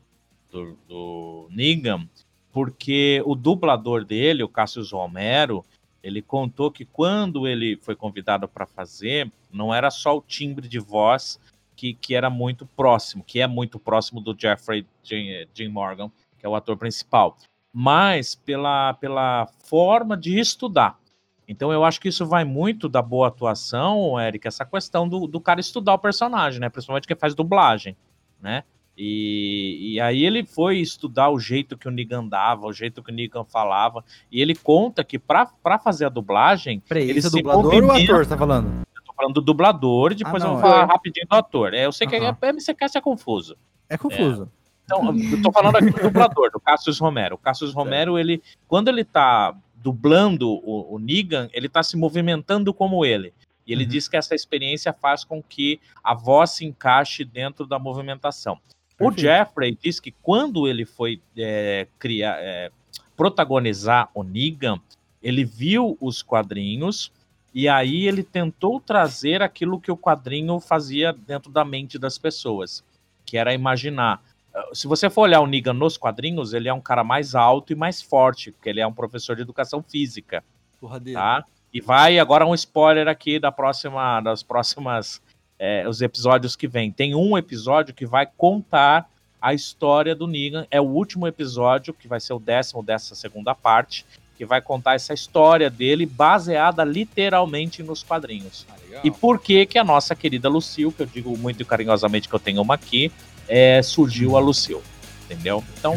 [0.51, 2.07] do, do Negan,
[2.51, 5.65] porque o dublador dele, o Cassius Romero,
[6.03, 10.77] ele contou que quando ele foi convidado para fazer, não era só o timbre de
[10.77, 11.39] voz
[11.75, 16.45] que, que era muito próximo, que é muito próximo do Jeffrey Jim, Jim Morgan, que
[16.45, 17.37] é o ator principal,
[17.71, 20.99] mas pela, pela forma de estudar.
[21.47, 25.39] Então eu acho que isso vai muito da boa atuação, Eric, essa questão do, do
[25.39, 26.69] cara estudar o personagem, né?
[26.69, 27.95] Principalmente quem faz dublagem,
[28.41, 28.63] né?
[28.97, 33.11] E, e, aí ele foi estudar o jeito que o Negan andava, o jeito que
[33.11, 35.47] o Negan falava, e ele conta que para
[35.83, 36.79] fazer a dublagem.
[36.87, 38.83] Peraí, ele é se dublador ou movimenta- ator, você tá falando?
[38.95, 40.85] Eu tô falando do dublador, e depois Ah, eu não, vou falar é.
[40.85, 41.73] rapidinho do ator.
[41.73, 42.37] É, eu sei que Aham.
[42.39, 43.57] é, MCCast é confuso.
[43.89, 44.51] É confuso.
[44.85, 47.35] Então, eu tô falando aqui do dublador, do Cassius Romero.
[47.35, 52.73] O Cassius Romero, ele, quando ele tá dublando o, o Negan, ele tá se movimentando
[52.73, 53.33] como ele.
[53.65, 53.89] E ele Uhum.
[53.89, 58.59] diz que essa experiência faz com que a voz se encaixe dentro da movimentação.
[58.99, 59.21] O Perfeito.
[59.21, 62.71] Jeffrey diz que quando ele foi é, criar, é,
[63.17, 64.79] protagonizar o Negan,
[65.21, 67.11] ele viu os quadrinhos
[67.53, 72.83] e aí ele tentou trazer aquilo que o quadrinho fazia dentro da mente das pessoas,
[73.25, 74.21] que era imaginar.
[74.53, 77.71] eh, Se você for olhar o Negan nos quadrinhos, ele é um cara mais alto
[77.71, 80.43] e mais forte, porque ele é um professor de educação física
[80.79, 81.19] Porradeiro.
[81.19, 81.45] tá?
[81.73, 85.21] E vai agora um spoiler aqui da próxima, das próximas
[85.59, 86.91] é, os episódios que vem.
[86.91, 89.09] Tem um episódio que vai contar
[89.41, 90.65] a história do Negan.
[90.71, 94.05] É o último episódio que vai ser o décimo dessa segunda parte,
[94.37, 98.65] que vai contar essa história dele baseada literalmente nos quadrinhos.
[98.93, 98.99] Ah.
[99.03, 102.39] E por que que a nossa querida Lucille, que eu digo muito carinhosamente que eu
[102.39, 103.11] tenho uma aqui,
[103.47, 104.81] é, surgiu a Lucille,
[105.25, 105.63] entendeu?
[105.77, 105.95] Então,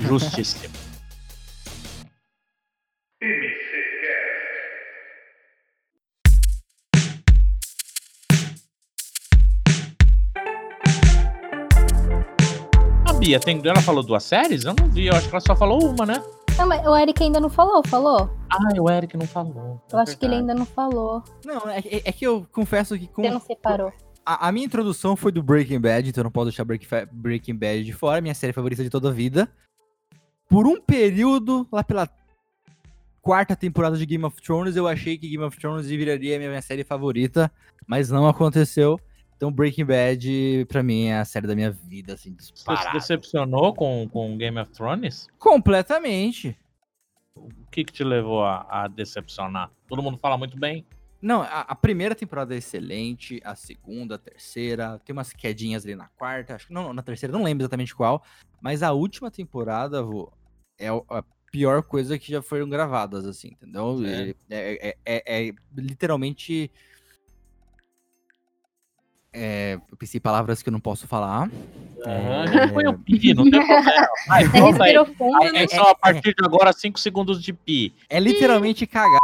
[0.00, 0.30] Justo.
[0.30, 0.74] justíssimo.
[13.34, 14.64] Ela falou duas séries?
[14.64, 16.22] Eu não vi, eu acho que ela só falou uma, né?
[16.56, 18.30] Não, mas o Eric ainda não falou, falou?
[18.50, 19.80] Ah, o Eric não falou.
[19.92, 21.22] Eu acho que ele ainda não falou.
[21.44, 23.92] Não, é, é- é que eu confesso que com Você não separou.
[24.26, 27.54] a, a minha introdução foi do Breaking Bad, então eu não posso deixar Break- Breaking
[27.54, 29.48] Bad de fora, minha série favorita de toda a vida.
[30.48, 32.08] Por um período, lá pela
[33.22, 36.62] quarta temporada de Game of Thrones, eu achei que Game of Thrones viraria a minha
[36.62, 37.52] série favorita,
[37.86, 38.98] mas não aconteceu.
[39.38, 42.90] Então Breaking Bad, pra mim, é a série da minha vida, assim, Você se disparada.
[42.90, 45.28] decepcionou com, com Game of Thrones?
[45.38, 46.58] Completamente.
[47.36, 49.70] O que, que te levou a, a decepcionar?
[49.86, 50.84] Todo mundo fala muito bem.
[51.22, 55.94] Não, a, a primeira temporada é excelente, a segunda, a terceira, tem umas quedinhas ali
[55.94, 58.22] na quarta, acho que não, na terceira, não lembro exatamente qual,
[58.60, 60.32] mas a última temporada, vô,
[60.78, 63.98] é a pior coisa que já foram gravadas, assim, entendeu?
[64.04, 66.70] É, é- é- é- é literalmente.
[69.40, 71.48] É, eu pensei palavras que eu não posso falar.
[72.04, 72.46] Aham, É.
[72.52, 74.08] já foi um pi, não tem problema.
[74.26, 74.92] Vai, Você volta aí.
[74.96, 75.58] respirou fundo, Aí, né?
[75.60, 77.94] aí são a partir de agora 5 segundos de pi.
[78.10, 79.20] É literalmente cagar.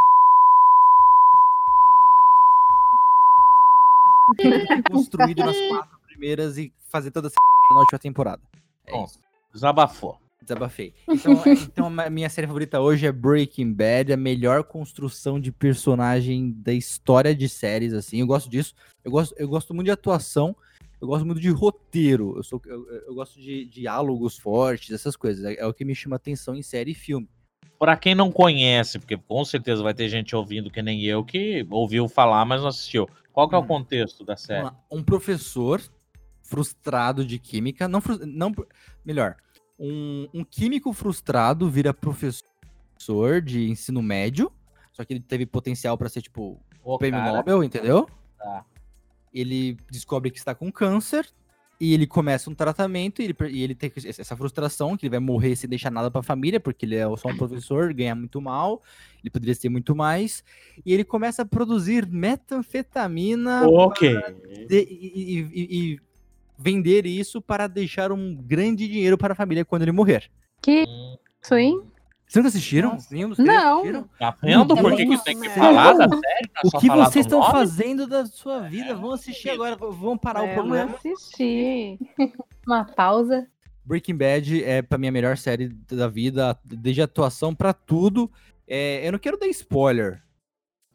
[4.91, 7.37] construído nas quatro primeiras e fazer toda essa
[7.71, 8.43] na última temporada.
[8.87, 9.05] É Bom.
[9.05, 9.19] isso.
[9.53, 10.19] Desabafou.
[10.45, 10.95] Desabafei.
[11.09, 16.53] Então, então a minha série favorita hoje é Breaking Bad, a melhor construção de personagem
[16.59, 18.21] da história de séries, assim.
[18.21, 18.75] Eu gosto disso.
[19.05, 20.55] Eu gosto, eu gosto muito de atuação.
[21.01, 22.35] Eu gosto muito de roteiro.
[22.37, 25.45] Eu, sou, eu, eu gosto de diálogos fortes, essas coisas.
[25.45, 27.29] É, é o que me chama atenção em série e filme.
[27.79, 31.67] Pra quem não conhece, porque com certeza vai ter gente ouvindo que nem eu que
[31.71, 33.09] ouviu falar, mas não assistiu.
[33.33, 33.67] Qual que é o Hum.
[33.67, 34.71] contexto da série?
[34.91, 35.83] Um professor
[36.43, 38.53] frustrado de química, não, não
[39.05, 39.37] melhor,
[39.85, 44.51] um, um químico frustrado vira professor de ensino médio,
[44.93, 48.09] só que ele teve potencial para ser tipo Ô, prêmio cara, Nobel, entendeu?
[48.39, 48.65] Tá.
[49.33, 51.27] Ele descobre que está com câncer
[51.81, 55.19] e ele começa um tratamento e ele, e ele tem essa frustração que ele vai
[55.19, 58.41] morrer sem deixar nada para a família, porque ele é só um professor, ganha muito
[58.41, 58.81] mal,
[59.21, 60.45] ele poderia ser muito mais,
[60.87, 64.15] e ele começa a produzir metanfetamina Ok.
[64.69, 66.01] de- e- e- e
[66.59, 70.31] vender isso para deixar um grande dinheiro para a família quando ele morrer.
[70.63, 71.83] Que Hum, isso, hein?
[72.27, 72.93] Vocês nunca assistiram?
[72.95, 73.15] Nossa.
[73.15, 73.73] Nenhum dos Não.
[73.81, 74.09] assistiram?
[74.19, 76.51] Tá vendo por que, que tem que falar da série?
[76.65, 77.53] É O que vocês estão nome?
[77.53, 78.95] fazendo da sua vida?
[78.95, 80.87] Vão assistir agora, vão parar o É, programa.
[80.87, 81.99] não assisti.
[82.67, 83.47] Uma pausa.
[83.85, 88.31] Breaking Bad é pra mim a melhor série da vida, desde a atuação pra tudo.
[88.67, 90.23] É, eu não quero dar spoiler.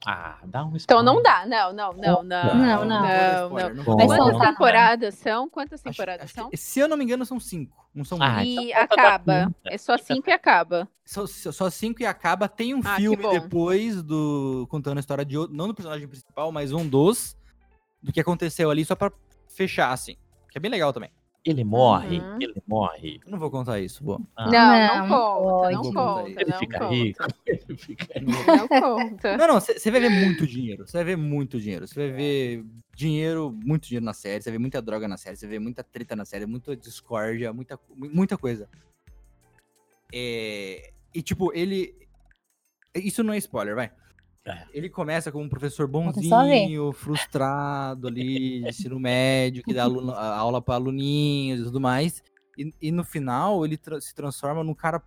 [0.06, 1.24] Ah, dá um Então não spoiler.
[1.24, 2.56] dá, não, não, não, não.
[2.56, 3.02] Não, não.
[3.02, 3.76] Não, spoiler, não.
[3.76, 4.32] não Quantas spoiler.
[4.32, 4.48] soltar.
[4.50, 5.50] temporadas são?
[5.50, 6.50] Quantas Acho- temporadas acho são?
[6.50, 7.86] que- se eu não me engano, são cinco.
[7.94, 8.44] Não são Ah.
[8.44, 9.52] E então da acaba.
[9.66, 10.88] É só cinco e acaba.
[11.06, 12.48] Só, só cinco e acaba.
[12.48, 16.52] Tem um Ah, filme depois do contando a história de outro, não do personagem principal,
[16.52, 17.36] mas um dos
[18.02, 19.12] do que aconteceu ali só pra
[19.50, 20.16] fechar assim,
[20.50, 21.10] que é bem legal também.
[21.46, 22.38] Ele morre, Uhum.
[22.42, 23.20] ele morre.
[23.26, 24.22] Eu não vou contar isso, vou.
[24.36, 25.94] Ah, Não, Não, não conta, não não pode.
[26.36, 26.94] conta, ele não fica conta.
[26.94, 27.24] rico.
[27.48, 28.32] Ele fica rico.
[28.52, 29.38] Não conta.
[29.38, 30.86] Não, não, você vai ver muito dinheiro.
[30.86, 31.88] Você vai ver muito dinheiro.
[31.88, 34.44] Você vai ver dinheiro, muito dinheiro na série.
[34.44, 35.38] Você vai ver muita droga na série.
[35.38, 38.70] Você vai ver muita treta na série, muita discórdia, muita, muita coisa.
[40.14, 41.96] É, e tipo, ele.
[42.96, 43.92] Isso não é spoiler, vai.
[44.46, 44.64] É.
[44.74, 50.62] Ele começa como um professor bonzinho, frustrado ali, de ensino médio, que dá aluno- aula
[50.62, 52.24] para aluninhos e tudo mais.
[52.58, 55.02] E, e no final ele tra- se transforma num cara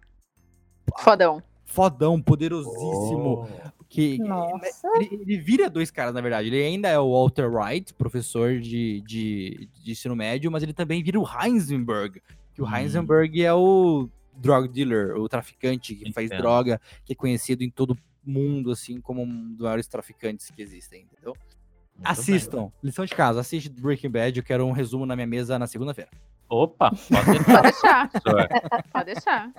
[0.99, 1.43] Fodão.
[1.65, 3.49] fodão, poderosíssimo.
[3.89, 4.87] Que, que- Nossa.
[4.97, 6.49] ele, ele vira dois caras, na verdade.
[6.49, 11.03] Ele ainda é o Walter White, professor de, de, de ensino médio, mas ele também
[11.03, 12.23] vira o Heisenberg.
[12.55, 12.75] Que o Hum.
[12.77, 17.97] Heisenberg é o drug dealer, o traficante que faz droga, que é conhecido em todo
[18.25, 21.37] mundo, assim, como um dos maiores traficantes que existem, entendeu?
[21.95, 22.73] Muito Assistam.
[22.83, 26.11] Lição de casa, assiste Breaking Bad, eu quero um resumo na minha mesa na segunda-feira.
[26.11, 26.21] bem.
[26.49, 26.99] Opa, pode
[27.45, 28.11] Pode deixar.
[28.93, 29.51] Pode deixar.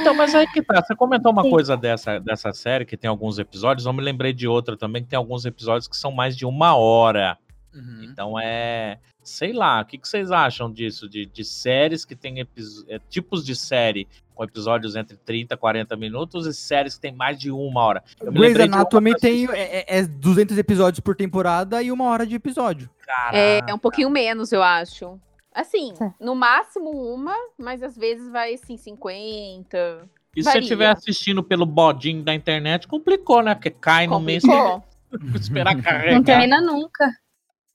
[0.00, 0.80] Então, mas aí que tá.
[0.80, 1.50] Você comentou uma Sim.
[1.50, 3.84] coisa dessa, dessa série que tem alguns episódios.
[3.84, 6.76] Eu me lembrei de outra também que tem alguns episódios que são mais de uma
[6.76, 7.36] hora.
[7.74, 8.04] Uhum.
[8.04, 9.00] Então é.
[9.22, 11.08] Sei lá, o que, que vocês acham disso?
[11.08, 15.96] De, de séries que tem é, tipos de série com episódios entre 30 e 40
[15.96, 18.02] minutos e séries que tem mais de uma hora.
[18.22, 22.88] Grey's Anatomy tem é, é- é 200 episódios por temporada e uma hora de episódio.
[23.32, 25.20] É, é um pouquinho menos, eu acho.
[25.52, 30.08] Assim, no máximo uma, mas às vezes vai assim, 50.
[30.36, 30.60] E se você varia.
[30.60, 33.54] estiver assistindo pelo bodinho da internet, complicou, né?
[33.54, 34.42] Porque cai no mês.
[34.44, 34.84] Complicou.
[35.34, 36.22] Esperar Não carregar.
[36.22, 37.10] termina nunca.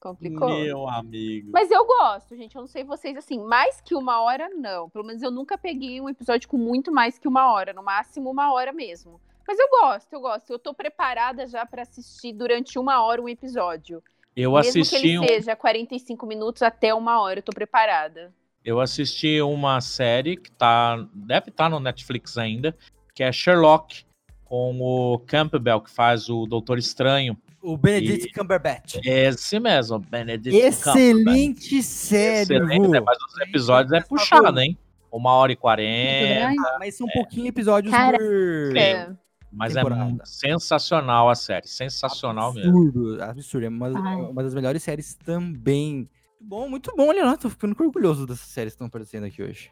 [0.05, 0.49] Complicou.
[0.49, 1.49] Meu amigo.
[1.51, 2.55] Mas eu gosto, gente.
[2.55, 4.87] Eu não sei vocês, assim, mais que uma hora, não.
[4.87, 7.73] Pelo menos eu nunca peguei um episódio com muito mais que uma hora.
[7.73, 9.19] No máximo, uma hora mesmo.
[9.47, 10.53] Mas eu gosto, eu gosto.
[10.53, 14.03] Eu tô preparada já pra assistir durante uma hora um episódio.
[14.35, 18.31] Eu Mesmo que assisti, ele um, seja 45 minutos até uma hora, eu tô preparada.
[18.63, 21.03] eu assisti uma série que tá.
[21.15, 22.77] Deve estar no Netflix ainda,
[23.15, 24.05] que é Sherlock,
[24.43, 27.35] com o Campbell, que faz o Doutor Estranho.
[27.65, 28.95] O Benedict Cumberbatch.
[29.03, 30.87] Esse mesmo, Benedict Cumberbatch.
[30.87, 32.99] Excelente série, Excelente, né?
[32.99, 34.77] mas os episódios é puxado, hein?
[35.11, 36.49] Uma hora e quarenta.
[36.49, 39.09] Ah, mas são pouquinhos episódios Cara, por É.
[39.51, 40.17] Mas Temporada.
[40.21, 41.65] é sensacional a série.
[41.67, 42.77] Sensacional mesmo.
[42.77, 43.65] absurdo, absurdo.
[43.65, 43.87] É uma,
[44.29, 46.09] uma das melhores séries também.
[46.45, 49.41] Muito bom, muito bom, olha lá, tô ficando orgulhoso dessas séries que estão aparecendo aqui
[49.41, 49.71] hoje.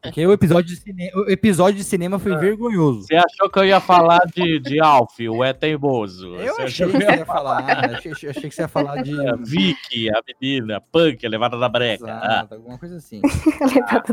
[0.00, 3.02] Porque o episódio de cinema, o episódio de cinema foi vergonhoso.
[3.02, 6.36] Você achou que eu ia falar de, de Alf, o É Teimoso?
[6.36, 9.36] Eu Você achei que você ia falar, achei, achei que você ia falar de ia
[9.36, 12.04] Vicky, a menina, Punk, a levada da breca.
[12.06, 13.20] Ah, Exato, alguma coisa assim.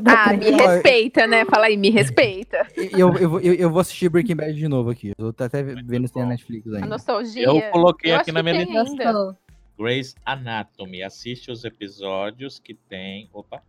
[0.07, 1.45] Ah, me respeita, né?
[1.45, 2.65] Fala aí, me respeita.
[2.75, 5.11] Eu, eu, vou- eu, eu vou assistir Breaking Bad de novo aqui.
[5.17, 6.87] Eu tô até vendo se tem na Netflix A ainda.
[6.87, 7.45] nostalgia.
[7.45, 9.37] Eu coloquei Eu aqui na minha lista.
[9.79, 11.01] Grey's Anatomy.
[11.03, 13.29] Assiste os episódios que tem.
[13.31, 13.63] Opa.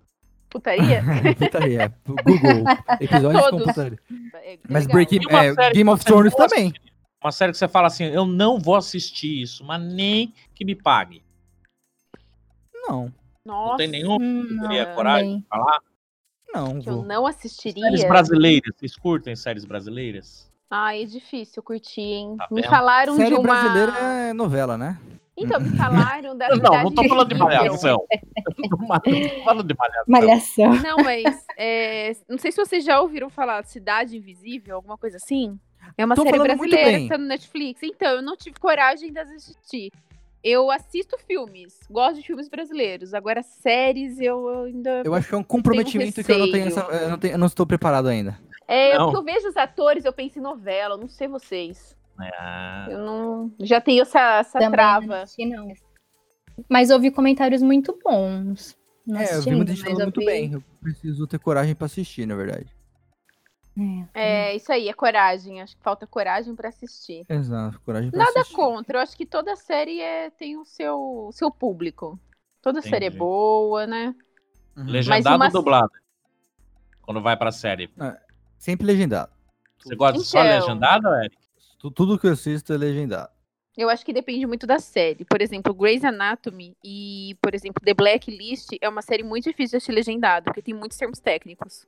[0.48, 1.02] Putaria?
[1.38, 1.94] Putaria.
[2.04, 2.64] Google.
[3.00, 3.66] Episódios com Todos.
[3.68, 3.98] putaria.
[4.42, 4.86] É Mas.
[4.88, 6.72] Breaking é, Game of Thrones também.
[7.22, 10.74] Uma série que você fala assim, eu não vou assistir isso, mas nem que me
[10.74, 11.22] pague.
[12.74, 13.12] Não,
[13.44, 15.40] Nossa, Não tem nenhum Hum, que teria não, coragem também.
[15.40, 15.78] de falar.
[16.54, 17.84] não, que eu não assistiria.
[17.84, 18.74] Séries brasileiras.
[18.76, 20.49] Vocês curtem séries brasileiras?
[20.70, 22.36] Ai, é difícil curtir, hein?
[22.38, 23.42] Tá me falaram Série de uma.
[23.42, 24.98] brasileira é novela, né?
[25.36, 28.06] Então, me falaram da Não, cidade não tô falando de malhação.
[28.46, 30.04] Não tô falando de malhação.
[30.06, 30.74] Malhação.
[30.74, 35.16] Não, mas é, não sei se vocês já ouviram falar de Cidade Invisível, alguma coisa
[35.16, 35.58] assim.
[35.98, 37.82] É uma Tão série brasileira que tá no Netflix.
[37.82, 39.90] Então, eu não tive coragem de assistir.
[40.42, 43.12] Eu assisto filmes, gosto de filmes brasileiros.
[43.12, 45.02] Agora, séries, eu ainda.
[45.04, 47.38] Eu acho que é um comprometimento que eu não tenho essa, eu não, tenho, eu
[47.38, 48.38] não estou preparado ainda.
[48.72, 49.06] É, Não.
[49.12, 51.96] porque eu vejo os atores, eu penso em novela, eu não sei vocês.
[52.18, 53.52] Ah, Eu não.
[53.60, 55.22] Já tenho essa, essa Também não trava.
[55.22, 55.72] assisti, não.
[56.68, 58.76] Mas ouvi comentários muito bons.
[59.06, 60.52] Não é, eu vi muita gente mas falando muito ouvi- bem.
[60.52, 62.66] Eu preciso ter coragem pra assistir, na verdade.
[64.14, 64.50] É.
[64.50, 65.62] É, isso aí, é coragem.
[65.62, 67.24] Acho que falta coragem pra assistir.
[67.28, 68.54] Exato, coragem pra Nada assistir.
[68.56, 70.96] contra, eu acho que toda série é, tem o seu,
[71.28, 72.20] o seu público.
[72.60, 73.18] Toda série é Entendi.
[73.18, 74.14] boa, né?
[74.76, 74.84] Uhum.
[74.84, 75.90] legendado uma- ou dublado?
[77.00, 77.90] Quando vai pra série.
[78.60, 79.32] Sempre legendado.
[79.82, 80.60] Você gosta só Então.
[80.60, 81.34] legendado, Eric?
[81.78, 83.30] Tu- Tudo que eu assisto é legendado.
[83.74, 85.24] Eu acho que depende muito da série.
[85.24, 89.76] Por exemplo, Grey's Anatomy e, por exemplo, The Blacklist é uma série muito difícil de
[89.78, 91.86] assistir legendado, porque tem muitos termos técnicos.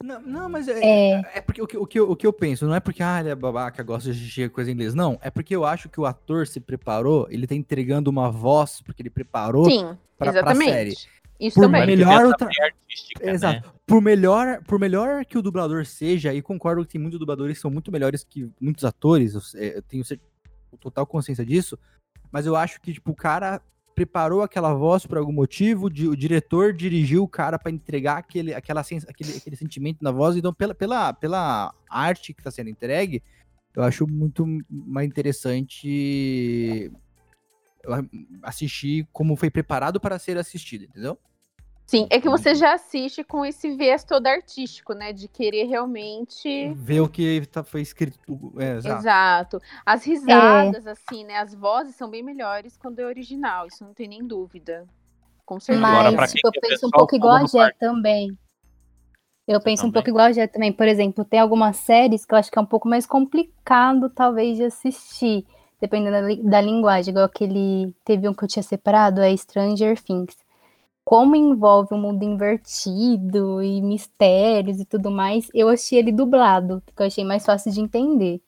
[0.00, 2.32] Não, não mas é, É, é porque o que, o, que eu, o que eu
[2.32, 4.94] penso, não é porque ah, ele é babaca, gosta de assistir coisa em inglês.
[4.94, 8.80] Não, é porque eu acho que o ator se preparou, ele tá entregando uma voz,
[8.82, 10.70] porque ele preparou Sim, pra, pra exatamente.
[10.70, 10.94] série.
[11.38, 11.86] Isso Por também.
[11.86, 13.66] melhor outra- artística, Exato.
[13.66, 13.72] né?
[13.86, 17.62] Por melhor, por melhor que o dublador seja, e concordo que tem muitos dubladores que
[17.62, 20.04] são muito melhores que muitos atores, eu, eu tenho
[20.80, 21.78] total consciência disso,
[22.32, 23.60] mas eu acho que tipo, o cara
[23.94, 28.80] preparou aquela voz por algum motivo, o diretor dirigiu o cara pra entregar aquele, aquela,
[28.80, 33.22] aquele, aquele sentimento na voz, então pela, pela, pela arte que tá sendo entregue,
[33.76, 36.90] eu acho muito mais interessante
[38.42, 41.18] assistir como foi preparado para ser assistido, entendeu?
[41.86, 45.12] Sim, é que você já assiste com esse viés todo artístico, né?
[45.12, 46.72] De querer realmente.
[46.74, 48.18] Ver o que tá, foi escrito.
[48.58, 48.98] É, exato.
[48.98, 49.62] Exato.
[49.84, 51.36] As risadas, assim, né?
[51.38, 54.86] As vozes são bem melhores quando é original, isso não tem nem dúvida.
[55.44, 55.86] Com certeza.
[55.86, 58.38] Agora, Mas quem tipo, eu penso um pouco igual a Jé também.
[59.46, 59.92] Eu penso um também?
[59.92, 60.72] pouco igual a Jé também.
[60.72, 64.56] Por exemplo, tem algumas séries que eu acho que é um pouco mais complicado, talvez,
[64.56, 65.46] de assistir,
[65.80, 67.10] dependendo da, li- da linguagem.
[67.12, 67.94] Igual aquele.
[68.04, 70.36] Teve um que eu tinha separado, é Stranger Things.
[71.04, 77.02] Como envolve um mundo invertido e mistérios e tudo mais, eu achei ele dublado, porque
[77.02, 78.40] eu achei mais fácil de entender.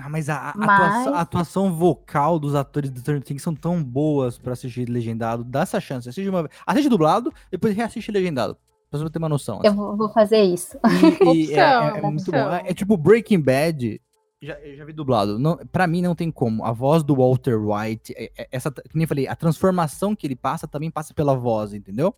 [0.00, 3.52] Ah, mas a, a Mas- atuação, a atuação vocal dos atores do Stranger Things são
[3.52, 5.42] tão boas pra assistir legendado.
[5.42, 6.08] Dá essa chance.
[6.08, 6.54] Assiste uma vez.
[6.64, 8.56] Assiste dublado, depois reassiste legendado.
[8.88, 9.60] Pra você ter uma noção.
[9.64, 9.76] Eu assim.
[9.76, 10.78] vou, vou fazer isso.
[10.86, 12.36] E, e é, Opção, é- é muito bom.
[12.38, 14.00] É, é tipo Breaking Bad.
[14.40, 15.38] Já, já vi dublado.
[15.38, 16.64] Não, pra mim não tem como.
[16.64, 20.26] A voz do Walter White, é- é- essa, que nem eu falei, a transformação que
[20.26, 22.14] ele passa também passa pela voz, entendeu?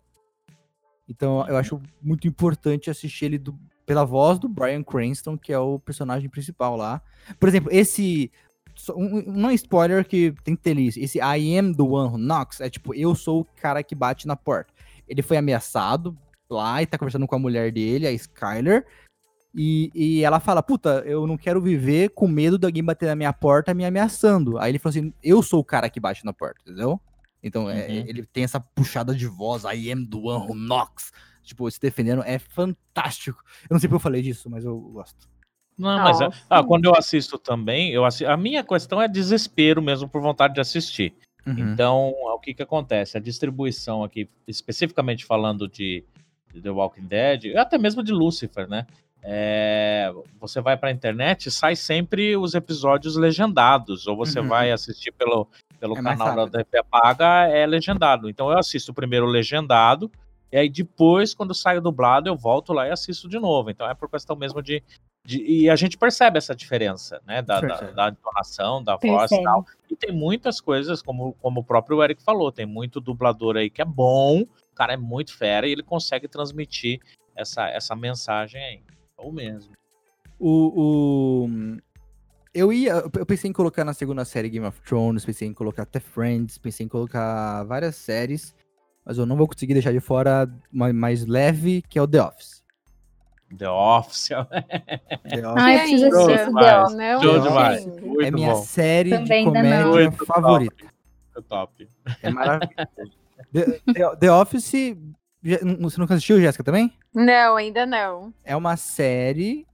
[1.09, 5.57] Então eu acho muito importante assistir ele do- pela voz do Bryan Cranston, que é
[5.59, 7.01] o personagem principal lá.
[7.39, 8.31] Por exemplo, esse.
[8.95, 10.99] Um, um- é spoiler que tem que ter isso.
[10.99, 14.27] Esse I am the one who knocks é tipo, eu sou o cara que bate
[14.27, 14.71] na porta.
[15.07, 16.15] Ele foi ameaçado
[16.49, 18.85] lá e tá conversando com a mulher dele, a Skyler.
[19.53, 23.15] E, e ela fala, puta, eu não quero viver com medo de alguém bater na
[23.15, 24.57] minha porta me ameaçando.
[24.57, 26.99] Aí ele falou assim, eu sou o cara que bate na porta, entendeu?
[27.43, 27.93] Então é, Uhum.
[28.07, 31.11] ele tem essa puxada de voz, I am the one who knocks.
[31.43, 33.43] Tipo, se defendendo, é fantástico.
[33.69, 35.27] Eu não sei porque eu falei disso, mas eu gosto.
[35.77, 36.45] Não, mas é- Nossa.
[36.49, 40.53] ah, quando eu assisto também, eu assi- a minha questão é desespero mesmo por vontade
[40.53, 41.13] de assistir.
[41.45, 41.57] Uhum.
[41.73, 43.17] Então, o que que acontece?
[43.17, 46.05] A distribuição aqui, especificamente falando de,
[46.53, 48.85] de The Walking Dead, e até mesmo de Lucifer, né?
[49.23, 54.47] É, você vai para a internet, sai sempre os episódios legendados, ou você Uhum.
[54.47, 55.47] vai assistir pelo,
[55.79, 56.63] pelo É canal da.
[56.63, 58.29] TV Paga, é legendado.
[58.29, 60.11] Então eu assisto primeiro o legendado,
[60.51, 63.69] e aí depois, quando sai o dublado, eu volto lá e assisto de novo.
[63.69, 64.83] Então é por questão mesmo de.
[65.23, 67.41] de- e a gente percebe essa diferença, né?
[67.43, 69.65] Da, da, da entonação, da voz e tal.
[69.89, 73.81] E tem muitas coisas, como, como o próprio Eric falou, tem muito dublador aí que
[73.81, 76.99] é bom, o cara é muito fera e ele consegue transmitir
[77.35, 78.81] essa, essa mensagem aí.
[79.21, 79.73] Ou mesmo.
[80.39, 81.77] O, o-
[82.53, 82.93] Eu ia.
[83.17, 86.57] Eu pensei em colocar na segunda série Game of Thrones, pensei em colocar até Friends,
[86.57, 88.53] pensei em colocar várias séries,
[89.05, 92.21] mas eu não vou conseguir deixar de fora uma mais leve, que é o The
[92.23, 92.61] Office.
[93.57, 94.29] The Office.
[95.29, 96.93] The Office Ah, eu preciso assistir Demais.
[96.95, 97.29] The Office.
[97.29, 97.85] Show demais.
[97.85, 98.63] Muito é minha bom.
[98.63, 100.85] série Também de comédia Muito favorita.
[101.35, 101.87] Muito top.
[102.23, 102.75] É maravilhoso.
[103.53, 104.71] The, The- The Office.
[105.43, 106.93] Você nunca assistiu, Jéssica, também?
[107.13, 108.33] Não, ainda não.
[108.43, 109.65] É uma série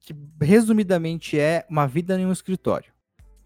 [0.00, 2.92] que, resumidamente, é uma vida em um escritório.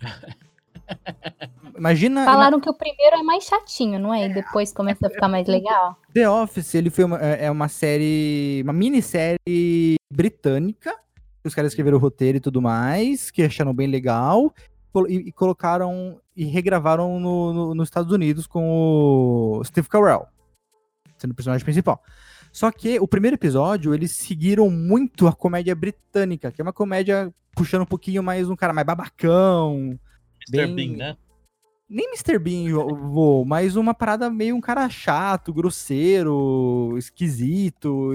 [1.77, 2.25] Imagina.
[2.25, 4.27] Falaram que o primeiro é mais chatinho, não é?
[4.27, 5.97] E depois começa a ficar mais legal.
[6.13, 10.93] The Office, ele foi uma, é é uma série, uma minissérie britânica.
[11.43, 14.53] que Os caras escreveram o roteiro e tudo mais, que acharam bem legal.
[15.09, 20.27] E, e colocaram e regravaram no, no- nos Estados Unidos com o Steve Carell,
[21.19, 22.03] sendo o personagem principal.
[22.53, 27.33] Só que o primeiro episódio, eles seguiram muito a comédia britânica, que é uma comédia
[27.55, 29.99] puxando um pouquinho mais um cara mais babacão,
[30.49, 30.67] Mr.
[30.67, 31.17] Bem- Bean, né?
[31.91, 32.39] nem Mr.
[32.39, 38.13] Bean, vô, mas uma parada meio um cara chato, grosseiro, esquisito.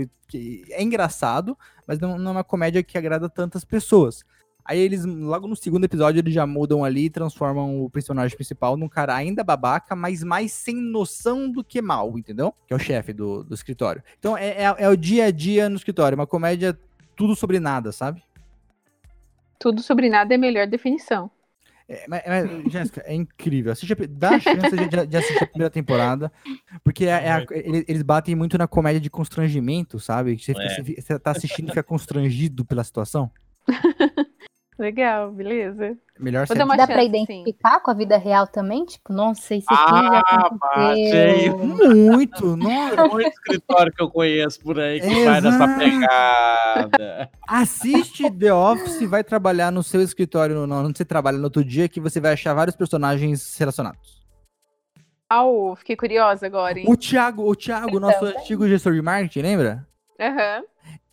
[0.71, 4.23] é engraçado, mas não, não é uma comédia que agrada tantas pessoas.
[4.65, 8.77] Aí eles, logo no segundo episódio, eles já mudam ali e transformam o personagem principal
[8.77, 12.53] num cara ainda babaca, mas mais sem noção do que mal, entendeu?
[12.65, 14.01] Que é o chefe do, do escritório.
[14.17, 16.77] Então é, é, é o dia a dia no escritório, uma comédia
[17.15, 18.23] tudo sobre nada, sabe?
[19.59, 21.29] Tudo sobre nada é a melhor definição.
[21.87, 23.71] É, mas, mas, Jéssica, é incrível.
[23.71, 26.31] Assiste dá a chance de, de assistir a primeira temporada.
[26.83, 30.37] Porque é- é a- ele- eles batem muito na comédia de constrangimento, sabe?
[30.39, 30.69] Você, fica- É.
[30.81, 33.29] você você tá assistindo e fica constrangido pela situação.
[34.77, 35.97] Legal, beleza.
[36.19, 36.59] Melhor Vou série.
[36.59, 37.41] dar uma Dá chance, pra sim.
[37.41, 38.85] identificar com a vida real também?
[38.85, 40.49] Tipo, nossa, isso aqui já Ah,
[41.03, 41.49] achei.
[41.49, 41.57] aconteceu.
[42.11, 42.57] Muito!
[42.57, 45.79] Nossa, muito escritório que eu conheço por aí que vai nessa Exato.
[45.79, 47.31] pegada.
[47.47, 51.89] assiste The Office, vai trabalhar no seu escritório, no, onde você trabalha no outro dia,
[51.89, 54.23] que você vai achar vários personagens relacionados.
[55.29, 56.85] Au, fiquei curiosa agora, hein?
[56.87, 59.87] O Thiago, o Thiago, nosso antigo gestor de marketing, lembra?
[60.19, 60.63] Aham.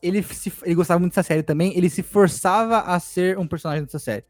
[0.03, 3.85] Ele, se- ele gostava muito dessa série também, ele se forçava a ser um personagem
[3.85, 4.25] dessa série.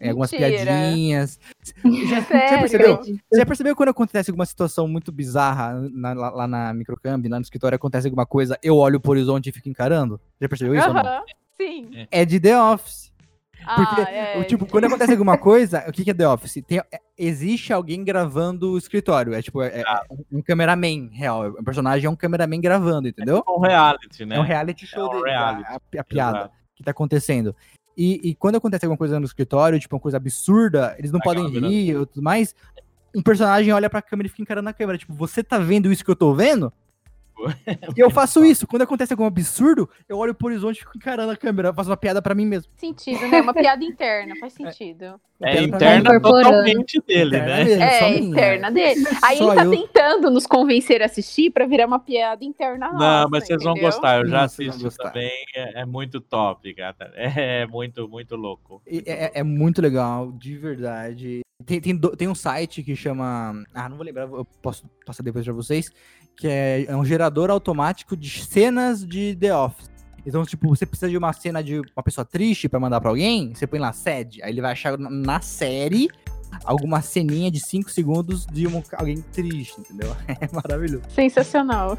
[0.00, 0.48] Em algumas Mentira.
[0.64, 1.40] piadinhas.
[1.84, 2.58] Já, já Sério?
[2.60, 2.96] percebeu?
[3.02, 7.36] Você já percebeu quando acontece alguma situação muito bizarra na- lá, lá na microcamp, lá
[7.38, 10.20] no escritório, acontece alguma coisa, eu olho pro horizonte e fico encarando?
[10.40, 11.00] Já percebeu isso ou não?
[11.04, 11.22] Aham.
[11.56, 11.90] Sim.
[12.12, 13.07] É de The Office.
[13.76, 14.44] Porque, Ah, é.
[14.44, 16.62] tipo, quando acontece alguma coisa, o que, que é The Office?
[16.66, 19.34] Tem- é- existe alguém gravando o escritório.
[19.34, 20.02] É tipo, é, é Ah.
[20.10, 21.50] um, um cameraman real.
[21.50, 23.42] O personagem é um cameraman gravando, entendeu?
[23.46, 24.36] É um reality, né?
[24.36, 25.64] É um reality show É um dele, reality.
[25.68, 26.54] A, a- a piada Exato.
[26.76, 27.54] que tá acontecendo.
[27.96, 31.34] E, e quando acontece alguma coisa no escritório, tipo, uma coisa absurda, eles não Aquela
[31.34, 32.54] podem rir ou tudo mais.
[33.14, 34.96] Um personagem olha pra câmera e fica encarando a câmera.
[34.98, 36.72] Tipo, você tá vendo isso que eu tô vendo?
[37.96, 38.66] E eu faço isso.
[38.66, 41.68] Quando acontece algum absurdo, eu olho pro horizonte e fico encarando a câmera.
[41.68, 42.72] Eu faço uma piada pra mim mesmo.
[42.76, 43.40] sentido, né?
[43.40, 45.20] Uma piada interna, faz sentido.
[45.40, 47.64] É pra interna totalmente dele, Interna né?
[47.64, 48.30] mesmo, É, minha.
[48.30, 49.04] interna dele.
[49.22, 49.70] Aí Só ele tá eu.
[49.70, 53.72] tentando nos convencer a assistir pra virar uma piada interna nossa, Não, mas vocês vão
[53.72, 53.90] entendeu?
[53.90, 54.18] gostar.
[54.20, 55.30] Eu já vão assisto também.
[55.54, 56.96] É, é muito top, cara.
[57.14, 58.82] É muito, muito louco.
[58.86, 61.40] E É, é- é muito legal, de verdade.
[61.64, 63.62] Tem, tem, tem um site que chama.
[63.74, 65.90] Ah, não vou lembrar, eu posso passar depois pra vocês.
[66.38, 69.90] Que é, é um gerador automático de cenas de The Office.
[70.24, 73.52] Então, tipo, você precisa de uma cena de uma pessoa triste pra mandar pra alguém,
[73.54, 74.42] você põe lá sede.
[74.42, 76.08] Aí ele vai achar na- série
[76.64, 80.14] alguma ceninha de 5 segundos de um- alguém triste, entendeu?
[80.40, 81.04] É maravilhoso.
[81.10, 81.98] Sensacional.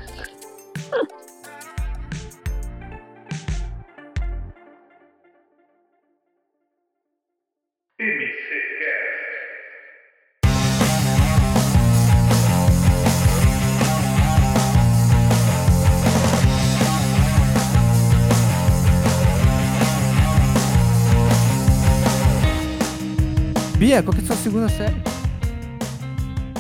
[23.80, 25.02] Bia, qual que é a sua segunda série?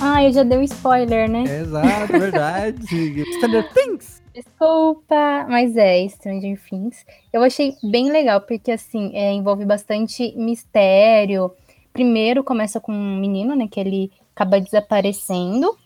[0.01, 1.43] Ah, eu já dei um spoiler, né?
[1.43, 2.82] Exato, verdade.
[3.36, 4.24] Stranger Things.
[4.34, 7.05] Desculpa, mas é Stranger Things.
[7.34, 11.51] Eu achei bem legal, porque assim, é, envolve bastante mistério.
[11.91, 15.78] Primeiro começa com um menino, né, que ele acaba desaparecendo,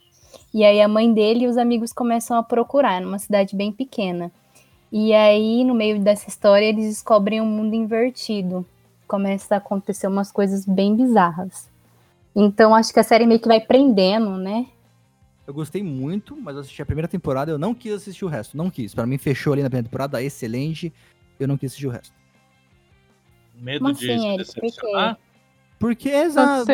[0.53, 4.31] e aí a mãe dele e os amigos começam a procurar, numa cidade bem pequena.
[4.91, 8.63] E aí, no meio dessa história, eles descobrem um mundo invertido.
[9.14, 11.70] Começa a acontecer umas coisas bem bizarras.
[12.36, 14.66] Então, acho que a série meio que vai prendendo, né?
[15.45, 18.57] Eu gostei muito, mas eu assisti a primeira temporada, eu não quis assistir o resto.
[18.57, 18.95] Não quis.
[18.95, 20.91] Pra mim, fechou ali na primeira temporada, excelente.
[21.39, 22.11] Eu não quis assistir o resto.
[23.53, 24.55] Medo Como de assim, Eric?
[24.55, 25.20] Decepcionar.
[25.78, 26.66] Porque, exato.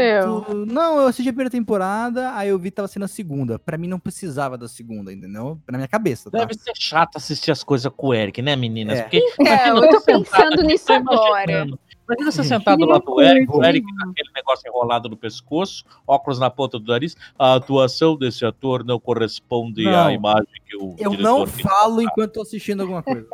[0.67, 3.57] Não, eu assisti a primeira temporada, aí eu vi que tava sendo a segunda.
[3.59, 5.59] Pra mim, não precisava da segunda, entendeu?
[5.67, 6.37] Na minha cabeça, tá?
[6.37, 8.99] Deve ser chato assistir as coisas com o Eric, né, meninas?
[8.99, 9.01] É.
[9.01, 11.51] Porque É, imagina eu tô pensando nisso tô agora.
[11.51, 11.79] imaginando.
[12.09, 13.63] Imagina você sentado lá é do Eric, o.
[13.63, 17.15] Eric com aquele negócio enrolado no pescoço, óculos na ponta do nariz.
[17.37, 20.07] A atuação desse ator não corresponde Não.
[20.07, 23.27] à imagem que o Eu não falo enquanto tô assistindo alguma coisa.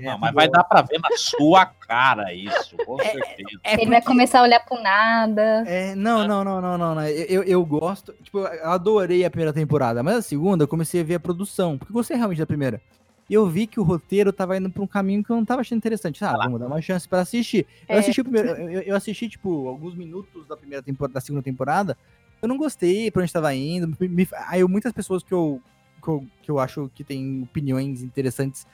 [0.00, 3.60] Não, mas vai dar pra ver na sua cara isso, com certeza.
[3.64, 5.64] É Ele vai porque- começar a olhar pro nada.
[5.66, 7.02] É, não, não, não, não, não, não.
[7.08, 8.12] Eu, eu, eu gosto.
[8.22, 11.76] Tipo, eu adorei a primeira temporada, mas a segunda eu comecei a ver a produção,
[11.78, 12.80] porque eu gostei realmente da primeira.
[13.28, 15.62] E eu vi que o roteiro tava indo pra um caminho que eu não tava
[15.62, 16.22] achando interessante.
[16.24, 17.66] Ah, vamos dar uma chance pra assistir.
[17.88, 17.98] Eu É.
[18.00, 18.48] assisti o primeiro.
[18.50, 21.96] Eu, eu- eu assisti, tipo, alguns minutos da primeira temporada, da segunda temporada.
[22.42, 23.96] Eu não gostei pra onde tava indo.
[23.98, 25.60] me- aí eu- muitas pessoas que eu,
[26.02, 28.66] que eu, que eu acho que tem opiniões interessantes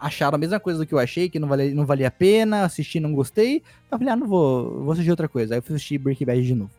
[0.00, 2.62] acharam a mesma coisa do que eu achei, que não valia, não valia a pena,
[2.64, 3.64] assisti, não gostei.
[3.90, 5.54] Eu falei, ah, não vou, vou assistir outra coisa.
[5.54, 6.70] Aí eu fui assistir Breaking Bad de novo.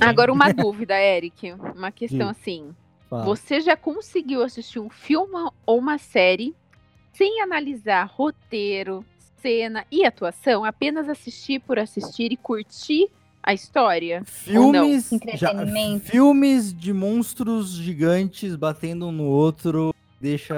[0.00, 1.52] Agora, uma dúvida, Eric.
[1.76, 2.30] Uma questão Diga.
[2.30, 2.70] assim.
[3.10, 3.24] Fala.
[3.26, 5.34] Você já conseguiu assistir um filme
[5.66, 6.54] ou uma série
[7.12, 9.04] sem analisar roteiro,
[9.40, 10.64] cena e atuação?
[10.64, 13.08] Apenas assistir por assistir e curtir
[13.42, 14.22] a história?
[14.24, 16.06] Filmes, já, Entretenimento.
[16.10, 20.54] filmes de monstros gigantes batendo um no outro deixa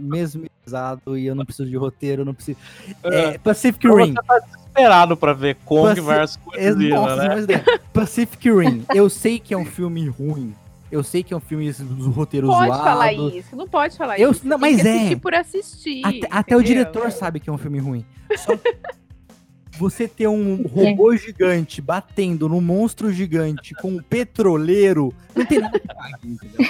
[0.00, 2.56] mesmerizado e eu não preciso de roteiro, eu não preciso.
[3.02, 4.14] É, Pacific Então Rim.
[4.14, 7.54] Você tá desesperado pra ver Kong Paci- versus É, Godzilla, nossa, né?
[7.54, 8.84] é, Pacific Rim.
[8.94, 10.54] Eu sei que é um filme ruim.
[10.90, 12.82] Eu sei que é um filme do roteiro Pode zoado.
[12.82, 14.46] falar isso, não pode falar Eu- isso.
[14.46, 14.96] não, Tem mas que é.
[14.96, 16.02] assistir por assistir.
[16.04, 18.04] Até, até o diretor sabe que é um filme ruim.
[18.38, 18.76] Só que
[19.78, 25.78] você ter um robô gigante batendo num monstro gigante com um petroleiro, não tem nada
[25.78, 26.66] que pague, entendeu?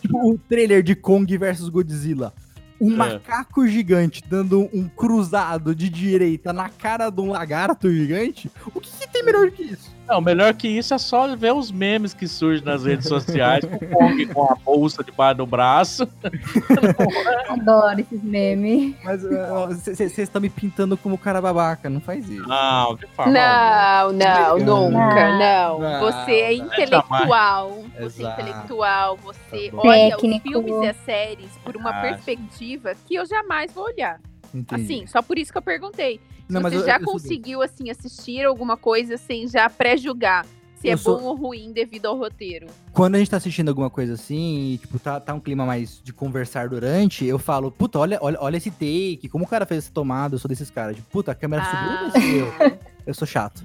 [0.00, 2.32] tipo, o trailer de Kong versus Godzilla.
[2.80, 2.96] Um É.
[2.96, 8.50] macaco gigante dando um cruzado de direita na cara de um lagarto gigante.
[8.74, 9.93] O que, que tem melhor que isso?
[10.06, 13.76] Não, melhor que isso é só ver os memes que surgem nas redes sociais com
[13.76, 16.08] o Kong com a bolsa debaixo do braço.
[17.48, 18.94] Adoro esses memes.
[19.02, 22.46] Mas vocês estão me pintando como cara babaca, não faz isso.
[22.46, 24.58] Não, de forma Não, não,
[24.90, 25.78] nunca, não.
[25.80, 27.82] Não, Você é intelectual.
[28.00, 29.16] Você é intelectual.
[29.18, 30.36] Você Tá olha Técnico.
[30.36, 32.00] os filmes e as séries por uma Ah.
[32.02, 34.20] perspectiva que eu jamais vou olhar.
[34.54, 34.82] Entendi.
[34.82, 36.20] Assim, só por isso que eu perguntei.
[36.46, 40.44] Se Não, você eu- já eu conseguiu, assim, assistir alguma coisa sem já pré-julgar
[40.76, 42.66] se é eu sou- bom ou ruim devido ao roteiro.
[42.92, 46.00] quando a gente tá assistindo alguma coisa assim, e, tipo, tá, tá um clima mais
[46.04, 49.84] de conversar durante, eu falo, puta, olha, olha, olha esse take, como o cara fez
[49.84, 50.94] essa tomada, eu sou desses caras.
[50.96, 52.54] Tipo, puta, a câmera subiu ou desceu?
[52.60, 53.64] Ah, Eu sou chato.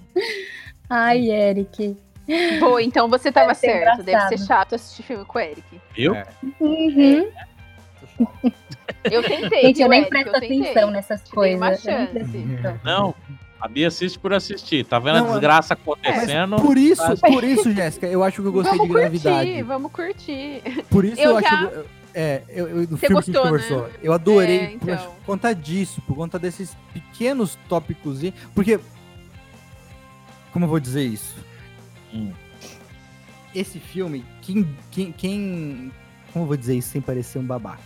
[0.89, 1.95] Ai, Eric.
[2.59, 3.97] Boa, então você tava Deve certo.
[3.97, 4.37] Deve engraçado.
[4.37, 5.63] ser chato assistir filme com o Eric.
[5.95, 6.13] Viu?
[6.15, 6.25] É.
[6.59, 7.23] Uhum.
[7.31, 7.49] Chato.
[9.03, 9.61] Eu tentei.
[9.63, 10.09] Gente, eu nem Eric?
[10.09, 10.61] presto Eu tentei.
[10.61, 11.61] atenção nessas Te coisas.
[11.87, 12.79] Atenção.
[12.83, 13.15] Não,
[13.59, 14.85] a Bia assiste por assistir.
[14.85, 16.55] Tá vendo Não, a desgraça Mas acontecendo?
[16.57, 19.47] por isso, por isso, Jéssica, eu acho que eu gostei Vamos de gravidade.
[19.49, 20.61] curtir, vamos curtir.
[20.89, 21.49] Por isso eu, Eu acho.
[21.49, 21.71] já-
[22.13, 23.89] É, eu, eu, do Você filme que a gostou, gente conversou.
[24.01, 24.97] Eu adorei É, por, então.
[25.11, 28.23] por conta disso, por conta desses pequenos tópicos.
[28.23, 28.79] e- Porque.
[30.51, 31.35] Como eu vou dizer isso?
[32.13, 32.31] Hum.
[33.53, 35.91] Esse filme, quem, quem, quem.
[36.33, 37.79] Como eu vou dizer isso sem parecer um babaca?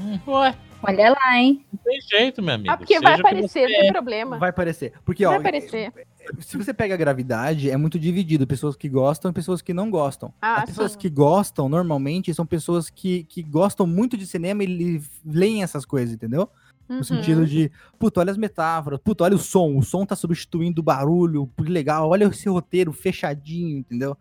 [0.00, 1.64] Hum, Ué, Olha lá, hein?
[1.72, 2.70] não tem jeito, meu amigo.
[2.72, 3.92] Ah, porque vai Seja que aparecer, não tem é.
[3.92, 4.38] problema.
[4.38, 4.92] Vai parecer.
[5.04, 5.92] Porque, Vai ó, aparecer.
[6.40, 8.46] se você pega a gravidade, é muito dividido.
[8.48, 10.34] Pessoas que gostam e pessoas que não gostam.
[10.42, 10.98] Ah, As pessoas sim.
[10.98, 16.12] que gostam, normalmente, são pessoas que, que gostam muito de cinema e leem essas coisas,
[16.14, 16.48] entendeu?
[16.88, 17.04] No Uhum.
[17.04, 20.84] sentido de, puta, olha as metáforas, puta, olha o som, o som tá substituindo o
[20.84, 24.16] barulho, que legal, olha esse roteiro fechadinho, entendeu?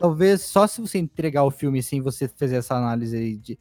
[0.00, 3.58] Talvez só se você entregar o filme assim, você fazer essa análise aí de.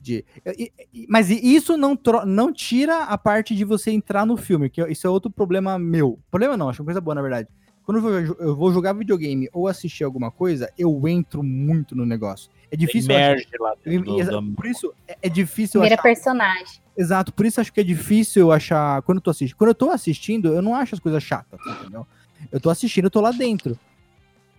[0.00, 0.24] De
[0.58, 4.70] e- e- mas isso não, tro- não tira a parte de você entrar no filme,
[4.70, 6.18] que isso é outro problema meu.
[6.30, 7.48] Problema não, acho uma coisa boa, na verdade.
[7.84, 11.94] Quando eu vou, jo- eu vou jogar videogame ou assistir alguma coisa, eu entro muito
[11.96, 12.50] no negócio.
[12.70, 13.10] É difícil.
[13.10, 16.02] eu achar- Emerge lá dentro do- exa- do- por isso, é, é difícil Vira achar
[16.02, 16.80] personagem.
[16.96, 19.02] Exato, por isso acho que é difícil eu achar.
[19.02, 19.56] Quando eu tô assistindo.
[19.56, 22.06] Quando eu tô assistindo, eu não acho as coisas chatas, entendeu?
[22.52, 23.76] Eu tô assistindo, eu tô lá dentro.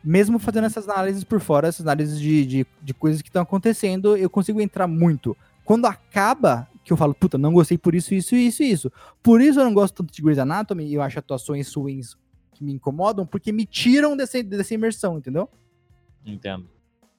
[0.04, 4.18] Mesmo fazendo essas análises por fora, essas análises de, de, de coisas que estão acontecendo,
[4.18, 5.38] eu consigo entrar muito.
[5.64, 8.92] Quando acaba, que eu falo, puta, não gostei por isso, isso, isso, isso.
[9.22, 12.16] Por isso eu não gosto tanto de Grey's Anatomy e eu acho atuações ruins
[12.54, 15.48] que me incomodam, porque me tiram dessa, dessa imersão, entendeu?
[16.26, 16.68] Entendo.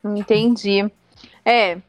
[0.05, 0.91] Entendi.
[1.45, 1.81] É.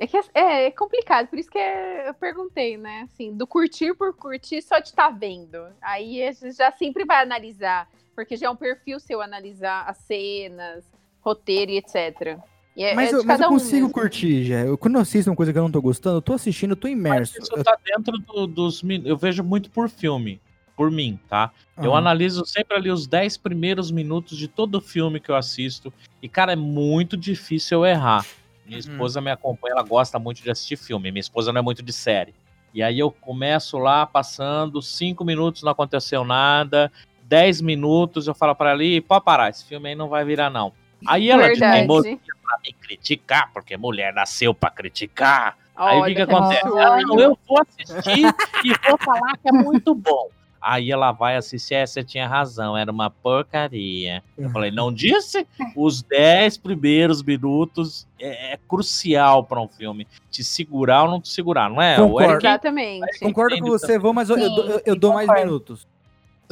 [0.00, 3.02] É que é, é complicado, por isso que é- eu perguntei, né?
[3.02, 5.58] Assim, do curtir por curtir só de estar vendo.
[5.80, 9.98] Aí a gente já sempre vai analisar, porque já é um perfil seu analisar as
[9.98, 10.84] cenas,
[11.20, 12.38] roteiro e etc.
[12.74, 13.92] E é, Mas, é eu, mas eu um consigo mesmo.
[13.92, 14.60] curtir, já.
[14.60, 16.76] Eu, quando eu assisto uma coisa que eu não tô gostando, eu tô assistindo, eu
[16.76, 17.38] tô imerso.
[17.40, 18.82] Isso Eu- tá dentro do- dos.
[19.04, 20.40] Eu vejo muito por filme.
[20.74, 21.52] Por mim, tá?
[21.76, 21.98] Eu Aham.
[21.98, 25.92] analiso sempre ali os 10 primeiros minutos de todo filme que eu assisto.
[26.22, 28.24] E, cara, é muito difícil eu errar.
[28.64, 28.80] Minha Uhum.
[28.80, 31.12] esposa me acompanha, ela gosta muito de assistir filme.
[31.12, 32.34] Minha esposa não é muito de série.
[32.72, 36.90] E aí eu começo lá, passando, 5 minutos não aconteceu nada.
[37.32, 40.50] 10 minutos, eu falo pra ela, "Ih, pode parar, esse filme aí não vai virar,
[40.50, 40.70] não.
[41.06, 41.78] Aí ela de Verdade.
[41.78, 45.56] teimosia pra me criticar, porque mulher nasceu pra criticar.
[45.74, 46.60] Aí o que, que acontece?
[46.78, 48.26] Ah, não, eu vou assistir
[48.62, 50.28] e vou falar que é muito bom.
[50.60, 54.22] Aí ela vai assistir, é, você tinha razão, era uma porcaria.
[54.38, 55.44] Eu falei, não disse?
[55.74, 60.06] Os 10 primeiros minutos é, é crucial para um filme.
[60.30, 61.98] Te segurar ou não te segurar, não é?
[62.00, 62.32] O Concordo.
[62.34, 63.18] Eric, Exatamente.
[63.20, 65.86] Concordo com você, vou, mas eu, eu Sim, eu- eu dou mais minutos.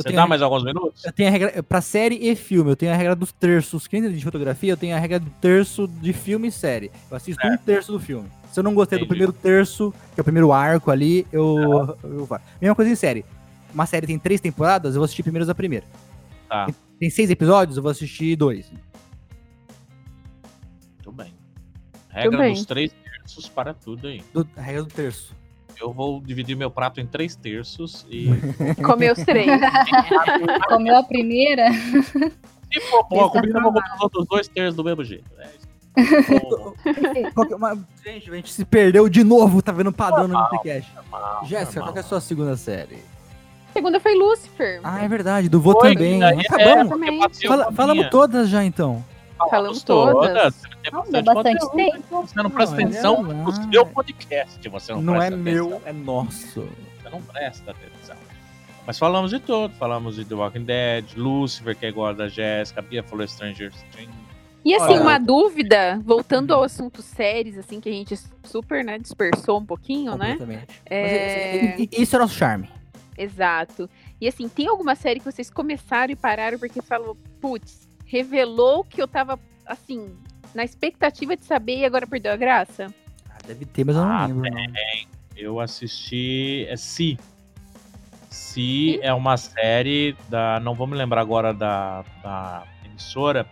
[0.01, 1.05] Eu você tenho, dá mais alguns minutos?
[1.05, 1.63] eu tenho a regra.
[1.63, 3.87] Pra série e filme, eu tenho a regra dos terços.
[3.87, 6.91] Quem entende de fotografia, eu tenho a regra do terço de filme e série.
[7.11, 8.29] Eu assisto um terço do filme.
[8.53, 9.09] Se eu não gostei do Entendi.
[9.09, 12.45] primeiro terço, que é o primeiro arco ali, eu, eu faço.
[12.61, 13.25] Mesma coisa em série.
[13.73, 15.87] Uma série tem três temporadas, eu vou assistir primeiros a primeira.
[16.49, 16.67] Tá,
[16.99, 18.73] Tem seis episódios, eu vou assistir dois.
[21.03, 21.33] tudo bem.
[22.09, 22.55] Regra bem.
[22.55, 24.23] dos três terços para tudo aí.
[24.33, 25.35] Do- a regra do terço.
[25.81, 28.29] Eu vou dividir meu prato em três terços e
[28.85, 29.49] Comeu os três.
[30.69, 31.73] Comeu a primeira?
[31.73, 35.25] se for boa é comida, eu vou comer os outros dois terços do mesmo jeito.
[35.39, 35.71] É isso.
[38.05, 40.91] Gente, a gente se perdeu de novo, tá vendo padrão no podcast.
[40.95, 42.99] Normal, Jéssica, qual é a sua segunda série?
[43.73, 44.81] segunda foi Lucifer.
[44.83, 46.23] Ah, é verdade, do Vô também.
[46.23, 47.41] é, Acabamos.
[47.47, 49.05] Fala- a falamos todas já, então.
[49.49, 50.15] Falamos todas.
[50.15, 50.55] todas.
[50.55, 52.23] Você Não, deu bastante tempo.
[52.23, 54.69] Você não presta Não, é atenção no seu podcast.
[54.69, 55.89] Você não, Não, é presta meu, atenção.
[55.89, 56.69] é nosso.
[57.03, 58.17] Você não presta atenção.
[58.87, 59.73] Mas falamos de tudo.
[59.75, 63.27] Falamos de The Walking Dead, Lucifer, que é igual a da Jéssica, a Bia falou
[63.27, 64.11] Stranger Things.
[64.63, 68.99] E assim, Olha- uma dúvida, voltando ao assunto séries, assim, que a gente super, né,
[68.99, 70.33] dispersou um pouquinho, né?
[70.33, 70.67] Completamente.
[70.85, 71.77] É...
[71.93, 72.69] Isso é nosso charme.
[73.17, 73.89] Exato.
[74.21, 79.01] E assim, tem alguma série que vocês começaram e pararam porque falou, putz, revelou que
[79.01, 80.13] eu tava, assim,
[80.55, 82.93] na expectativa de saber e agora perdeu a graça?
[83.31, 84.51] Ah, deve ter, mas eu não Ah, lembro.
[84.51, 84.65] não.
[85.37, 86.67] Eu assisti.
[86.69, 87.17] É Si.
[88.29, 90.61] Si é uma série da.
[90.61, 93.47] Não vou me lembrar agora da, da emissora.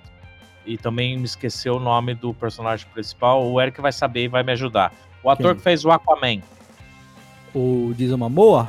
[0.67, 3.47] E também me esqueceu o nome do personagem principal.
[3.51, 4.93] O Eric vai saber e vai me ajudar.
[5.23, 5.57] O ator Quem?
[5.57, 6.43] que fez o Aquaman.
[7.55, 8.69] O Jason Momoa?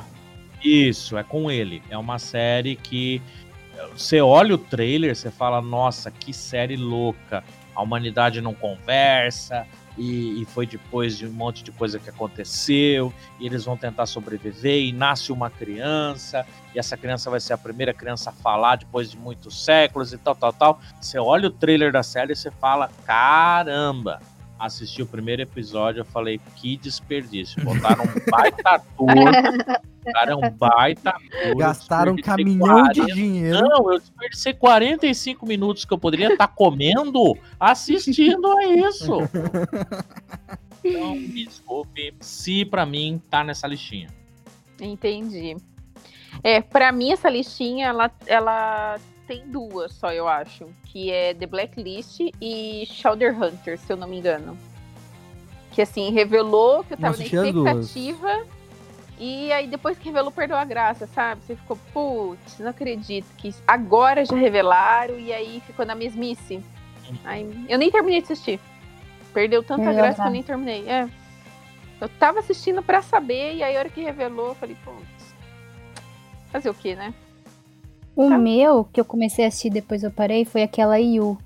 [0.63, 1.81] Isso, é com ele.
[1.89, 3.21] É uma série que
[3.87, 7.43] você olha o trailer, você fala, nossa, que série louca.
[7.75, 9.65] A humanidade não conversa,
[9.97, 14.05] e, e, foi depois de um monte de coisa que aconteceu, e eles vão tentar
[14.05, 18.77] sobreviver, e nasce uma criança, e essa criança vai ser a primeira criança a falar
[18.77, 20.81] depois de muitos séculos e tal, tal, tal.
[21.01, 24.21] Você olha o trailer da série e você fala, caramba!
[24.59, 27.63] Assisti o primeiro episódio, eu falei, que desperdício.
[27.63, 29.07] Botaram um baita ator,
[30.13, 31.55] cara é um baita ator.
[31.55, 32.93] Gastaram um caminhão 40...
[32.93, 33.61] de dinheiro.
[33.61, 39.17] Não, eu desperdicei 45 minutos que eu poderia estar comendo assistindo a isso.
[40.81, 44.07] Então, me desculpe, se pra mim tá nessa listinha.
[44.79, 45.57] Entendi.
[46.41, 48.97] É, para mim essa listinha ela, ela
[49.29, 54.07] tem duas só, eu acho, que é The Blacklist e Shoulder Hunter, se eu não
[54.07, 54.57] me engano.
[55.71, 58.43] Que assim, revelou que eu tava Nossa, na expectativa
[59.19, 61.41] e aí depois que revelou perdeu a graça, sabe?
[61.43, 66.63] Você ficou, putz, não acredito que agora já revelaram e aí ficou na mesmice.
[67.23, 68.59] Aí, eu nem terminei de assistir.
[69.31, 70.89] Perdeu tanta graça que eu nem terminei.
[70.89, 71.07] É.
[72.01, 75.35] Eu tava assistindo para saber e aí a hora que revelou, eu falei, putz,
[76.51, 77.13] Fazer o quê, né?
[78.19, 78.37] O tá.
[78.37, 81.37] meu, que eu comecei a assistir depois eu parei, foi aquela Yu.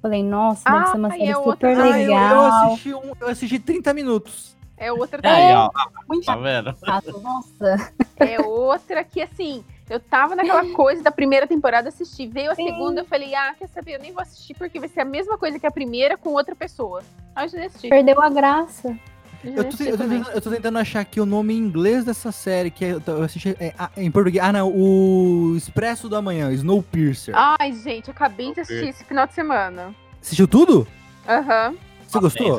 [0.00, 1.90] Falei, nossa, ah, deve ser uma série é super outra...
[1.90, 2.16] legal.
[2.16, 4.56] Ah, eu, eu, assisti um, eu assisti 30 minutos.
[4.76, 5.68] É outra é, ó,
[6.08, 6.72] muito tá vendo?
[7.20, 7.92] Nossa.
[8.16, 12.28] É outra que, assim, eu tava naquela coisa da primeira temporada assistir.
[12.28, 12.68] Veio a Sim.
[12.68, 13.96] segunda, eu falei, ah, quer saber?
[13.96, 16.54] Eu nem vou assistir porque vai ser a mesma coisa que a primeira com outra
[16.54, 17.02] pessoa.
[17.34, 17.88] Aí eu já assisti.
[17.88, 18.96] Perdeu a graça.
[19.44, 22.32] Eu tô, eu, tô tentando, eu tô, tentando, achar aqui o nome em inglês dessa
[22.32, 24.44] série, que é, eu assisti é, em português.
[24.44, 27.34] Ah, não, o Expresso da Manhã, Snowpiercer.
[27.36, 29.94] Ai, gente, acabei de assistir esse final de semana.
[30.20, 30.86] Assistiu tudo?
[31.28, 31.70] Aham.
[31.70, 31.76] Uhum.
[32.08, 32.58] Você gostou?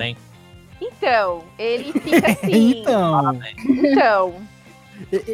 [0.80, 2.80] Então, ele fica assim.
[2.80, 3.40] então.
[3.60, 4.36] Então.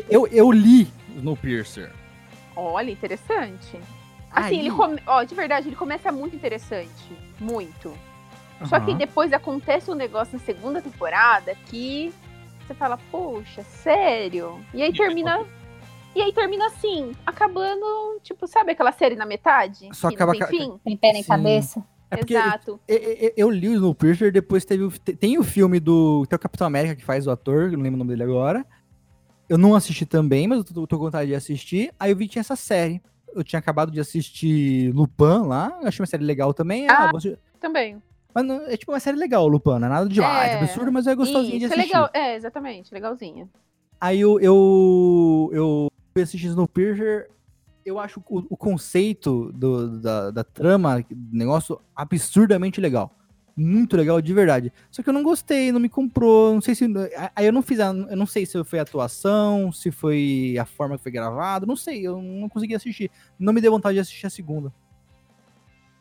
[0.10, 1.91] Eu, eu li Snowpiercer.
[2.56, 3.78] Olha, interessante.
[4.32, 4.60] Assim, Aí...
[4.60, 5.00] ele come...
[5.06, 6.89] ó, de verdade, ele começa muito interessante.
[7.39, 7.93] Muito.
[8.60, 8.68] Uhum.
[8.68, 12.14] Só que depois acontece um negócio na segunda temporada que
[12.66, 14.60] você fala, poxa, sério?
[14.74, 15.45] E aí termina.
[16.16, 19.89] E aí termina assim, acabando, tipo, sabe aquela série na metade?
[19.91, 20.80] Só acaba tem fim?
[20.84, 21.84] Tem pé nem cabeça.
[22.10, 22.80] É Exato.
[22.88, 26.26] Eu, eu, eu, li o Snowpiercer, depois teve o, tem o filme do.
[26.28, 28.66] Tem o Capitão América que faz o ator, não lembro o nome dele agora.
[29.49, 31.93] Eu não assisti também, mas eu tô, tô com vontade de assistir.
[31.99, 33.01] Aí eu vi que tinha essa série.
[33.34, 36.88] Eu tinha acabado de assistir Lupin lá, achei uma série legal também.
[36.88, 38.01] Ah, ah também.
[38.36, 41.08] Mas não, é tipo uma série legal, Lupin, não é nada de é, absurdo, mas
[41.08, 41.82] é gostosinho de é assistir.
[41.82, 43.50] É legal, é, exatamente, legalzinha.
[44.00, 47.30] Aí eu, eu, eu fui assistir Snowpiercer,
[47.86, 53.10] eu acho o, o conceito do, da, da trama, do negócio, absurdamente legal.
[53.56, 54.74] Muito legal, de verdade.
[54.92, 56.86] Só que eu não gostei, não me comprou, não sei se...
[57.34, 60.66] Aí eu não fiz, a, eu não sei se foi a atuação, se foi a
[60.66, 63.10] forma que foi gravado, não sei, eu não consegui assistir.
[63.40, 64.74] Não me deu vontade de assistir a segunda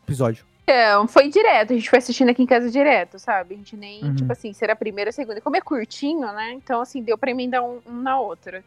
[0.03, 0.45] episódio.
[0.65, 3.55] Então, foi direto, a gente foi assistindo aqui em casa direto, sabe?
[3.55, 4.15] A gente nem, uhum.
[4.15, 5.41] tipo assim, será a primeira, a segunda.
[5.41, 6.53] Como é curtinho, né?
[6.55, 8.65] Então, assim, deu pra emendar um, um na outra.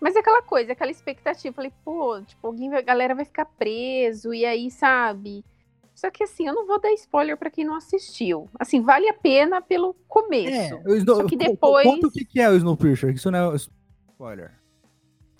[0.00, 1.54] Mas é aquela coisa, aquela expectativa.
[1.54, 5.44] Falei, pô, tipo, alguém, a galera vai ficar preso, e aí, sabe?
[5.94, 8.48] Só que assim, eu não vou dar spoiler para quem não assistiu.
[8.58, 10.74] Assim, vale a pena pelo começo.
[10.86, 11.16] É, Snow...
[11.16, 11.86] Só que depois.
[11.86, 14.63] Conta o que é o Snowpiercer, isso não é spoiler.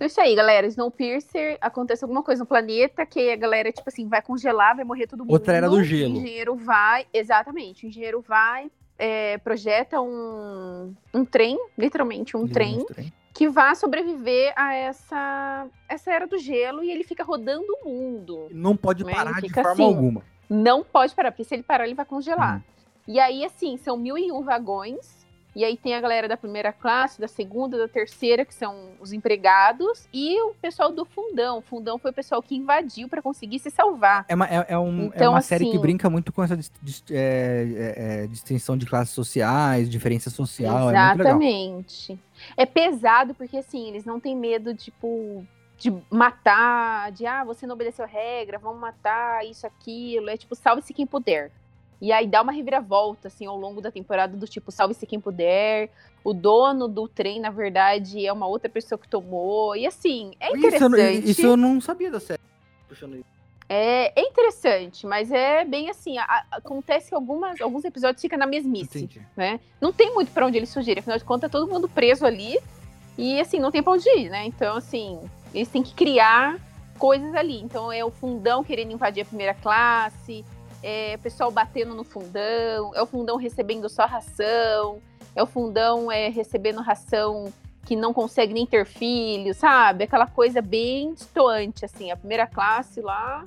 [0.05, 0.67] Então, isso aí, galera.
[0.67, 5.07] Snowpiercer, acontece alguma coisa no planeta que a galera, tipo assim, vai congelar, vai morrer
[5.07, 5.33] todo mundo.
[5.33, 6.15] Outra era do gelo.
[6.15, 12.85] O engenheiro vai, exatamente, o engenheiro vai, é, projeta um, um trem, literalmente um trem,
[12.85, 17.89] trem, que vai sobreviver a essa, essa era do gelo e ele fica rodando o
[17.89, 18.49] mundo.
[18.51, 19.15] Não pode né?
[19.15, 20.23] parar de forma assim, alguma.
[20.51, 22.59] Não pode parar, porque se ele parar, ele vai congelar.
[22.59, 22.63] Hum.
[23.09, 25.24] E aí, assim, são mil e um vagões
[25.55, 29.13] e aí tem a galera da primeira classe, da segunda, da terceira, que são os
[29.13, 31.59] empregados, e o pessoal do fundão.
[31.59, 34.25] O fundão foi o pessoal que invadiu para conseguir se salvar.
[34.29, 36.33] É uma, é, é um, é então, é uma assim, série que assim brinca muito
[36.33, 36.65] com essa é,
[37.13, 40.91] é, é, distinção de classes sociais, diferença social.
[40.91, 42.19] Exatamente.
[42.57, 45.47] É, pesado porque assim, eles não têm medo, tipo,
[45.79, 50.31] de matar, de ah, você não obedeceu a regra, vamos matar, isso, aquilo.
[50.31, 51.53] É tipo, salve-se quem puder.
[52.05, 55.89] E aí dá uma reviravolta, assim, ao longo da temporada, do tipo, salve-se quem puder.
[56.23, 59.75] O dono do trem, na verdade, é uma outra pessoa que tomou.
[59.75, 60.93] E assim, é interessante.
[60.93, 62.43] Isso eu, isso eu não sabia da série.
[63.71, 68.47] É, é interessante, mas é bem assim, a, acontece que algumas, alguns episódios fica na
[68.47, 69.27] mesmice, Entendi.
[69.35, 69.59] né?
[69.81, 72.59] Não tem muito para onde eles fugirem, afinal de contas, todo mundo preso ali
[73.17, 74.45] e assim, não tem pra onde ir, né?
[74.45, 75.19] Então, assim,
[75.55, 76.61] eles têm que criar
[76.99, 77.63] coisas ali.
[77.63, 80.45] Então é o fundão querendo invadir a primeira classe,
[80.85, 85.01] é pessoal batendo no fundão, é o fundão recebendo só ração,
[85.35, 87.51] é o fundão é, recebendo ração
[87.87, 90.05] que não consegue nem ter filho, sabe?
[90.05, 93.43] Aquela coisa bem distoante, assim, a primeira classe lá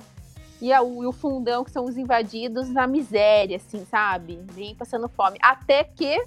[0.60, 4.40] e, a, e o fundão, que são os invadidos na miséria, assim, sabe?
[4.54, 5.38] Bem passando fome.
[5.40, 6.24] Até que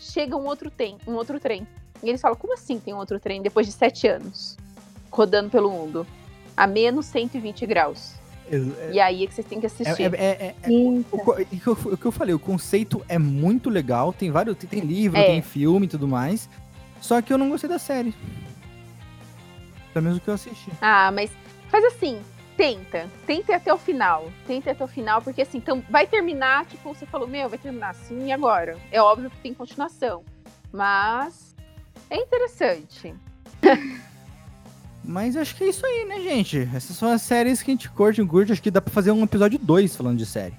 [0.00, 1.66] chega um outro, tem, um outro trem.
[2.02, 4.56] E eles falam, como assim tem um outro trem depois de sete anos?
[5.10, 6.04] Rodando pelo mundo.
[6.56, 8.23] A menos 120 graus.
[8.50, 10.02] É- E aí é que vocês têm que É, assistir.
[10.14, 11.16] é- é- é- Eita.
[11.16, 14.56] o, o que eu, o que eu falei, o conceito é muito legal, tem vários,
[14.56, 15.24] tem, tem livro, É.
[15.24, 16.48] tem filme e tudo mais.
[17.00, 18.14] Só que eu não gostei da série.
[19.92, 20.70] Pelo menos o que eu assisti.
[20.80, 21.30] Ah, mas
[21.68, 22.20] faz assim,
[22.56, 23.08] tenta.
[23.26, 24.30] Tenta até o final.
[24.46, 27.90] Tenta até o final, porque assim, então vai terminar, tipo, você falou, meu, vai terminar
[27.90, 28.76] assim e agora.
[28.90, 30.22] É óbvio que tem continuação.
[30.72, 31.54] Mas
[32.10, 33.14] é interessante.
[35.04, 36.68] Mas acho que é isso aí, né, gente?
[36.74, 38.52] Essas são as séries que a gente curte e curte.
[38.52, 40.54] Acho que dá pra fazer um episódio 2 falando de série.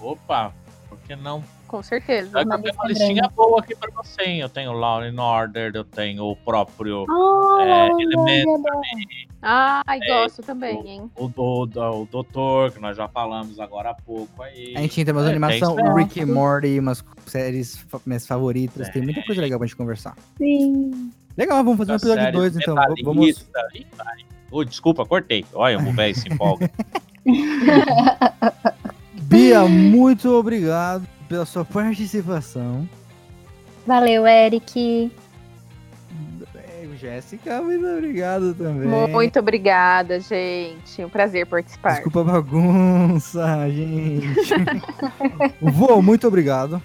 [0.00, 0.52] Opa,
[0.88, 1.42] por que não?
[1.66, 2.38] Com certeza.
[2.38, 4.40] Eu tenho uma listinha boa aqui pra você, hein?
[4.40, 8.80] Eu tenho Law and Order, eu tenho o próprio Ah, é, olha, Elemental,
[9.42, 11.10] Ai, É, gosto também, hein?
[11.16, 14.74] o, o, o Doutor, que nós já falamos agora há pouco aí.
[14.76, 18.24] A gente tem umas É, animação, tem o Rick and Morty, umas séries fa- minhas
[18.26, 18.88] favoritas.
[18.90, 20.16] Tem muita coisa legal pra gente conversar.
[20.38, 21.10] sim.
[21.36, 22.74] Legal, vamos fazer um episódio série 2 então.
[23.04, 23.46] Vamos.
[24.50, 25.44] Ô, desculpa, cortei.
[25.52, 26.70] Olha, o velho se empolga.
[29.22, 32.88] Bia, muito obrigado pela sua participação.
[33.86, 35.10] Valeu, Eric.
[36.96, 38.88] Jéssica, muito obrigado também.
[38.88, 41.04] Muito obrigada, gente.
[41.04, 41.94] Um prazer participar.
[41.94, 44.54] Desculpa a bagunça, gente.
[45.60, 46.82] Vô, muito obrigado.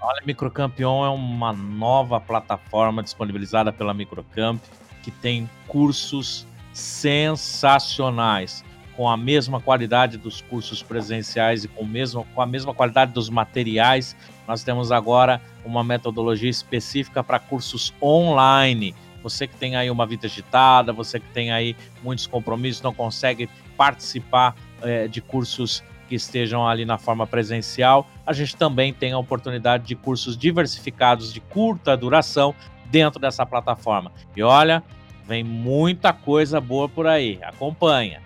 [0.00, 4.60] Olha, Microcampeão é uma nova plataforma disponibilizada pela Microcamp
[5.02, 8.64] que tem cursos sensacionais,
[8.96, 13.28] com a mesma qualidade dos cursos presenciais e com, mesmo, com a mesma qualidade dos
[13.28, 14.16] materiais.
[14.46, 18.94] Nós temos agora uma metodologia específica para cursos online.
[19.22, 23.48] Você que tem aí uma vida agitada, você que tem aí muitos compromissos, não consegue
[23.76, 29.18] participar eh, de cursos que estejam ali na forma presencial, a gente também tem a
[29.18, 32.54] oportunidade de cursos diversificados de curta duração
[32.90, 34.12] dentro dessa plataforma.
[34.36, 34.82] E olha,
[35.26, 37.38] vem muita coisa boa por aí.
[37.42, 38.20] Acompanha.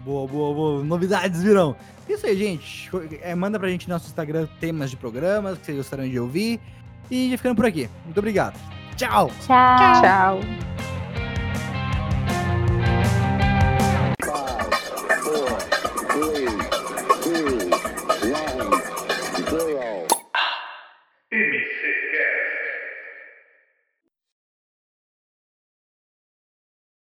[0.00, 0.84] Boa, boa, boa.
[0.84, 1.76] Novidades virão.
[2.08, 2.90] Isso aí, gente.
[3.20, 6.60] É, manda pra gente no nosso Instagram temas de programas que vocês gostariam de ouvir.
[7.10, 7.88] E ficando por aqui.
[8.04, 8.77] Muito obrigado.
[8.98, 9.30] Tchau!
[9.46, 10.02] Tchau.
[10.02, 10.40] Tchau.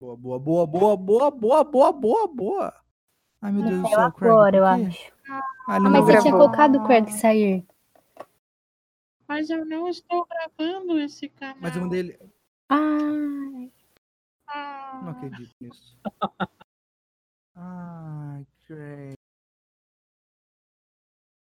[0.01, 2.75] Boa, boa, boa, boa, boa, boa, boa, boa, boa.
[3.43, 4.31] Ai, meu Deus do céu, Craig.
[4.33, 5.13] agora, eu acho.
[5.29, 7.67] Ah, Ah, mas você tinha colocado o Craig sair.
[9.31, 11.57] Mas eu não estou gravando esse canal.
[11.61, 12.19] Mas eu mandei ele.
[12.69, 13.73] Ai.
[14.49, 15.01] Ah.
[15.05, 15.97] Não acredito nisso.
[17.55, 19.20] Ai, ah, great.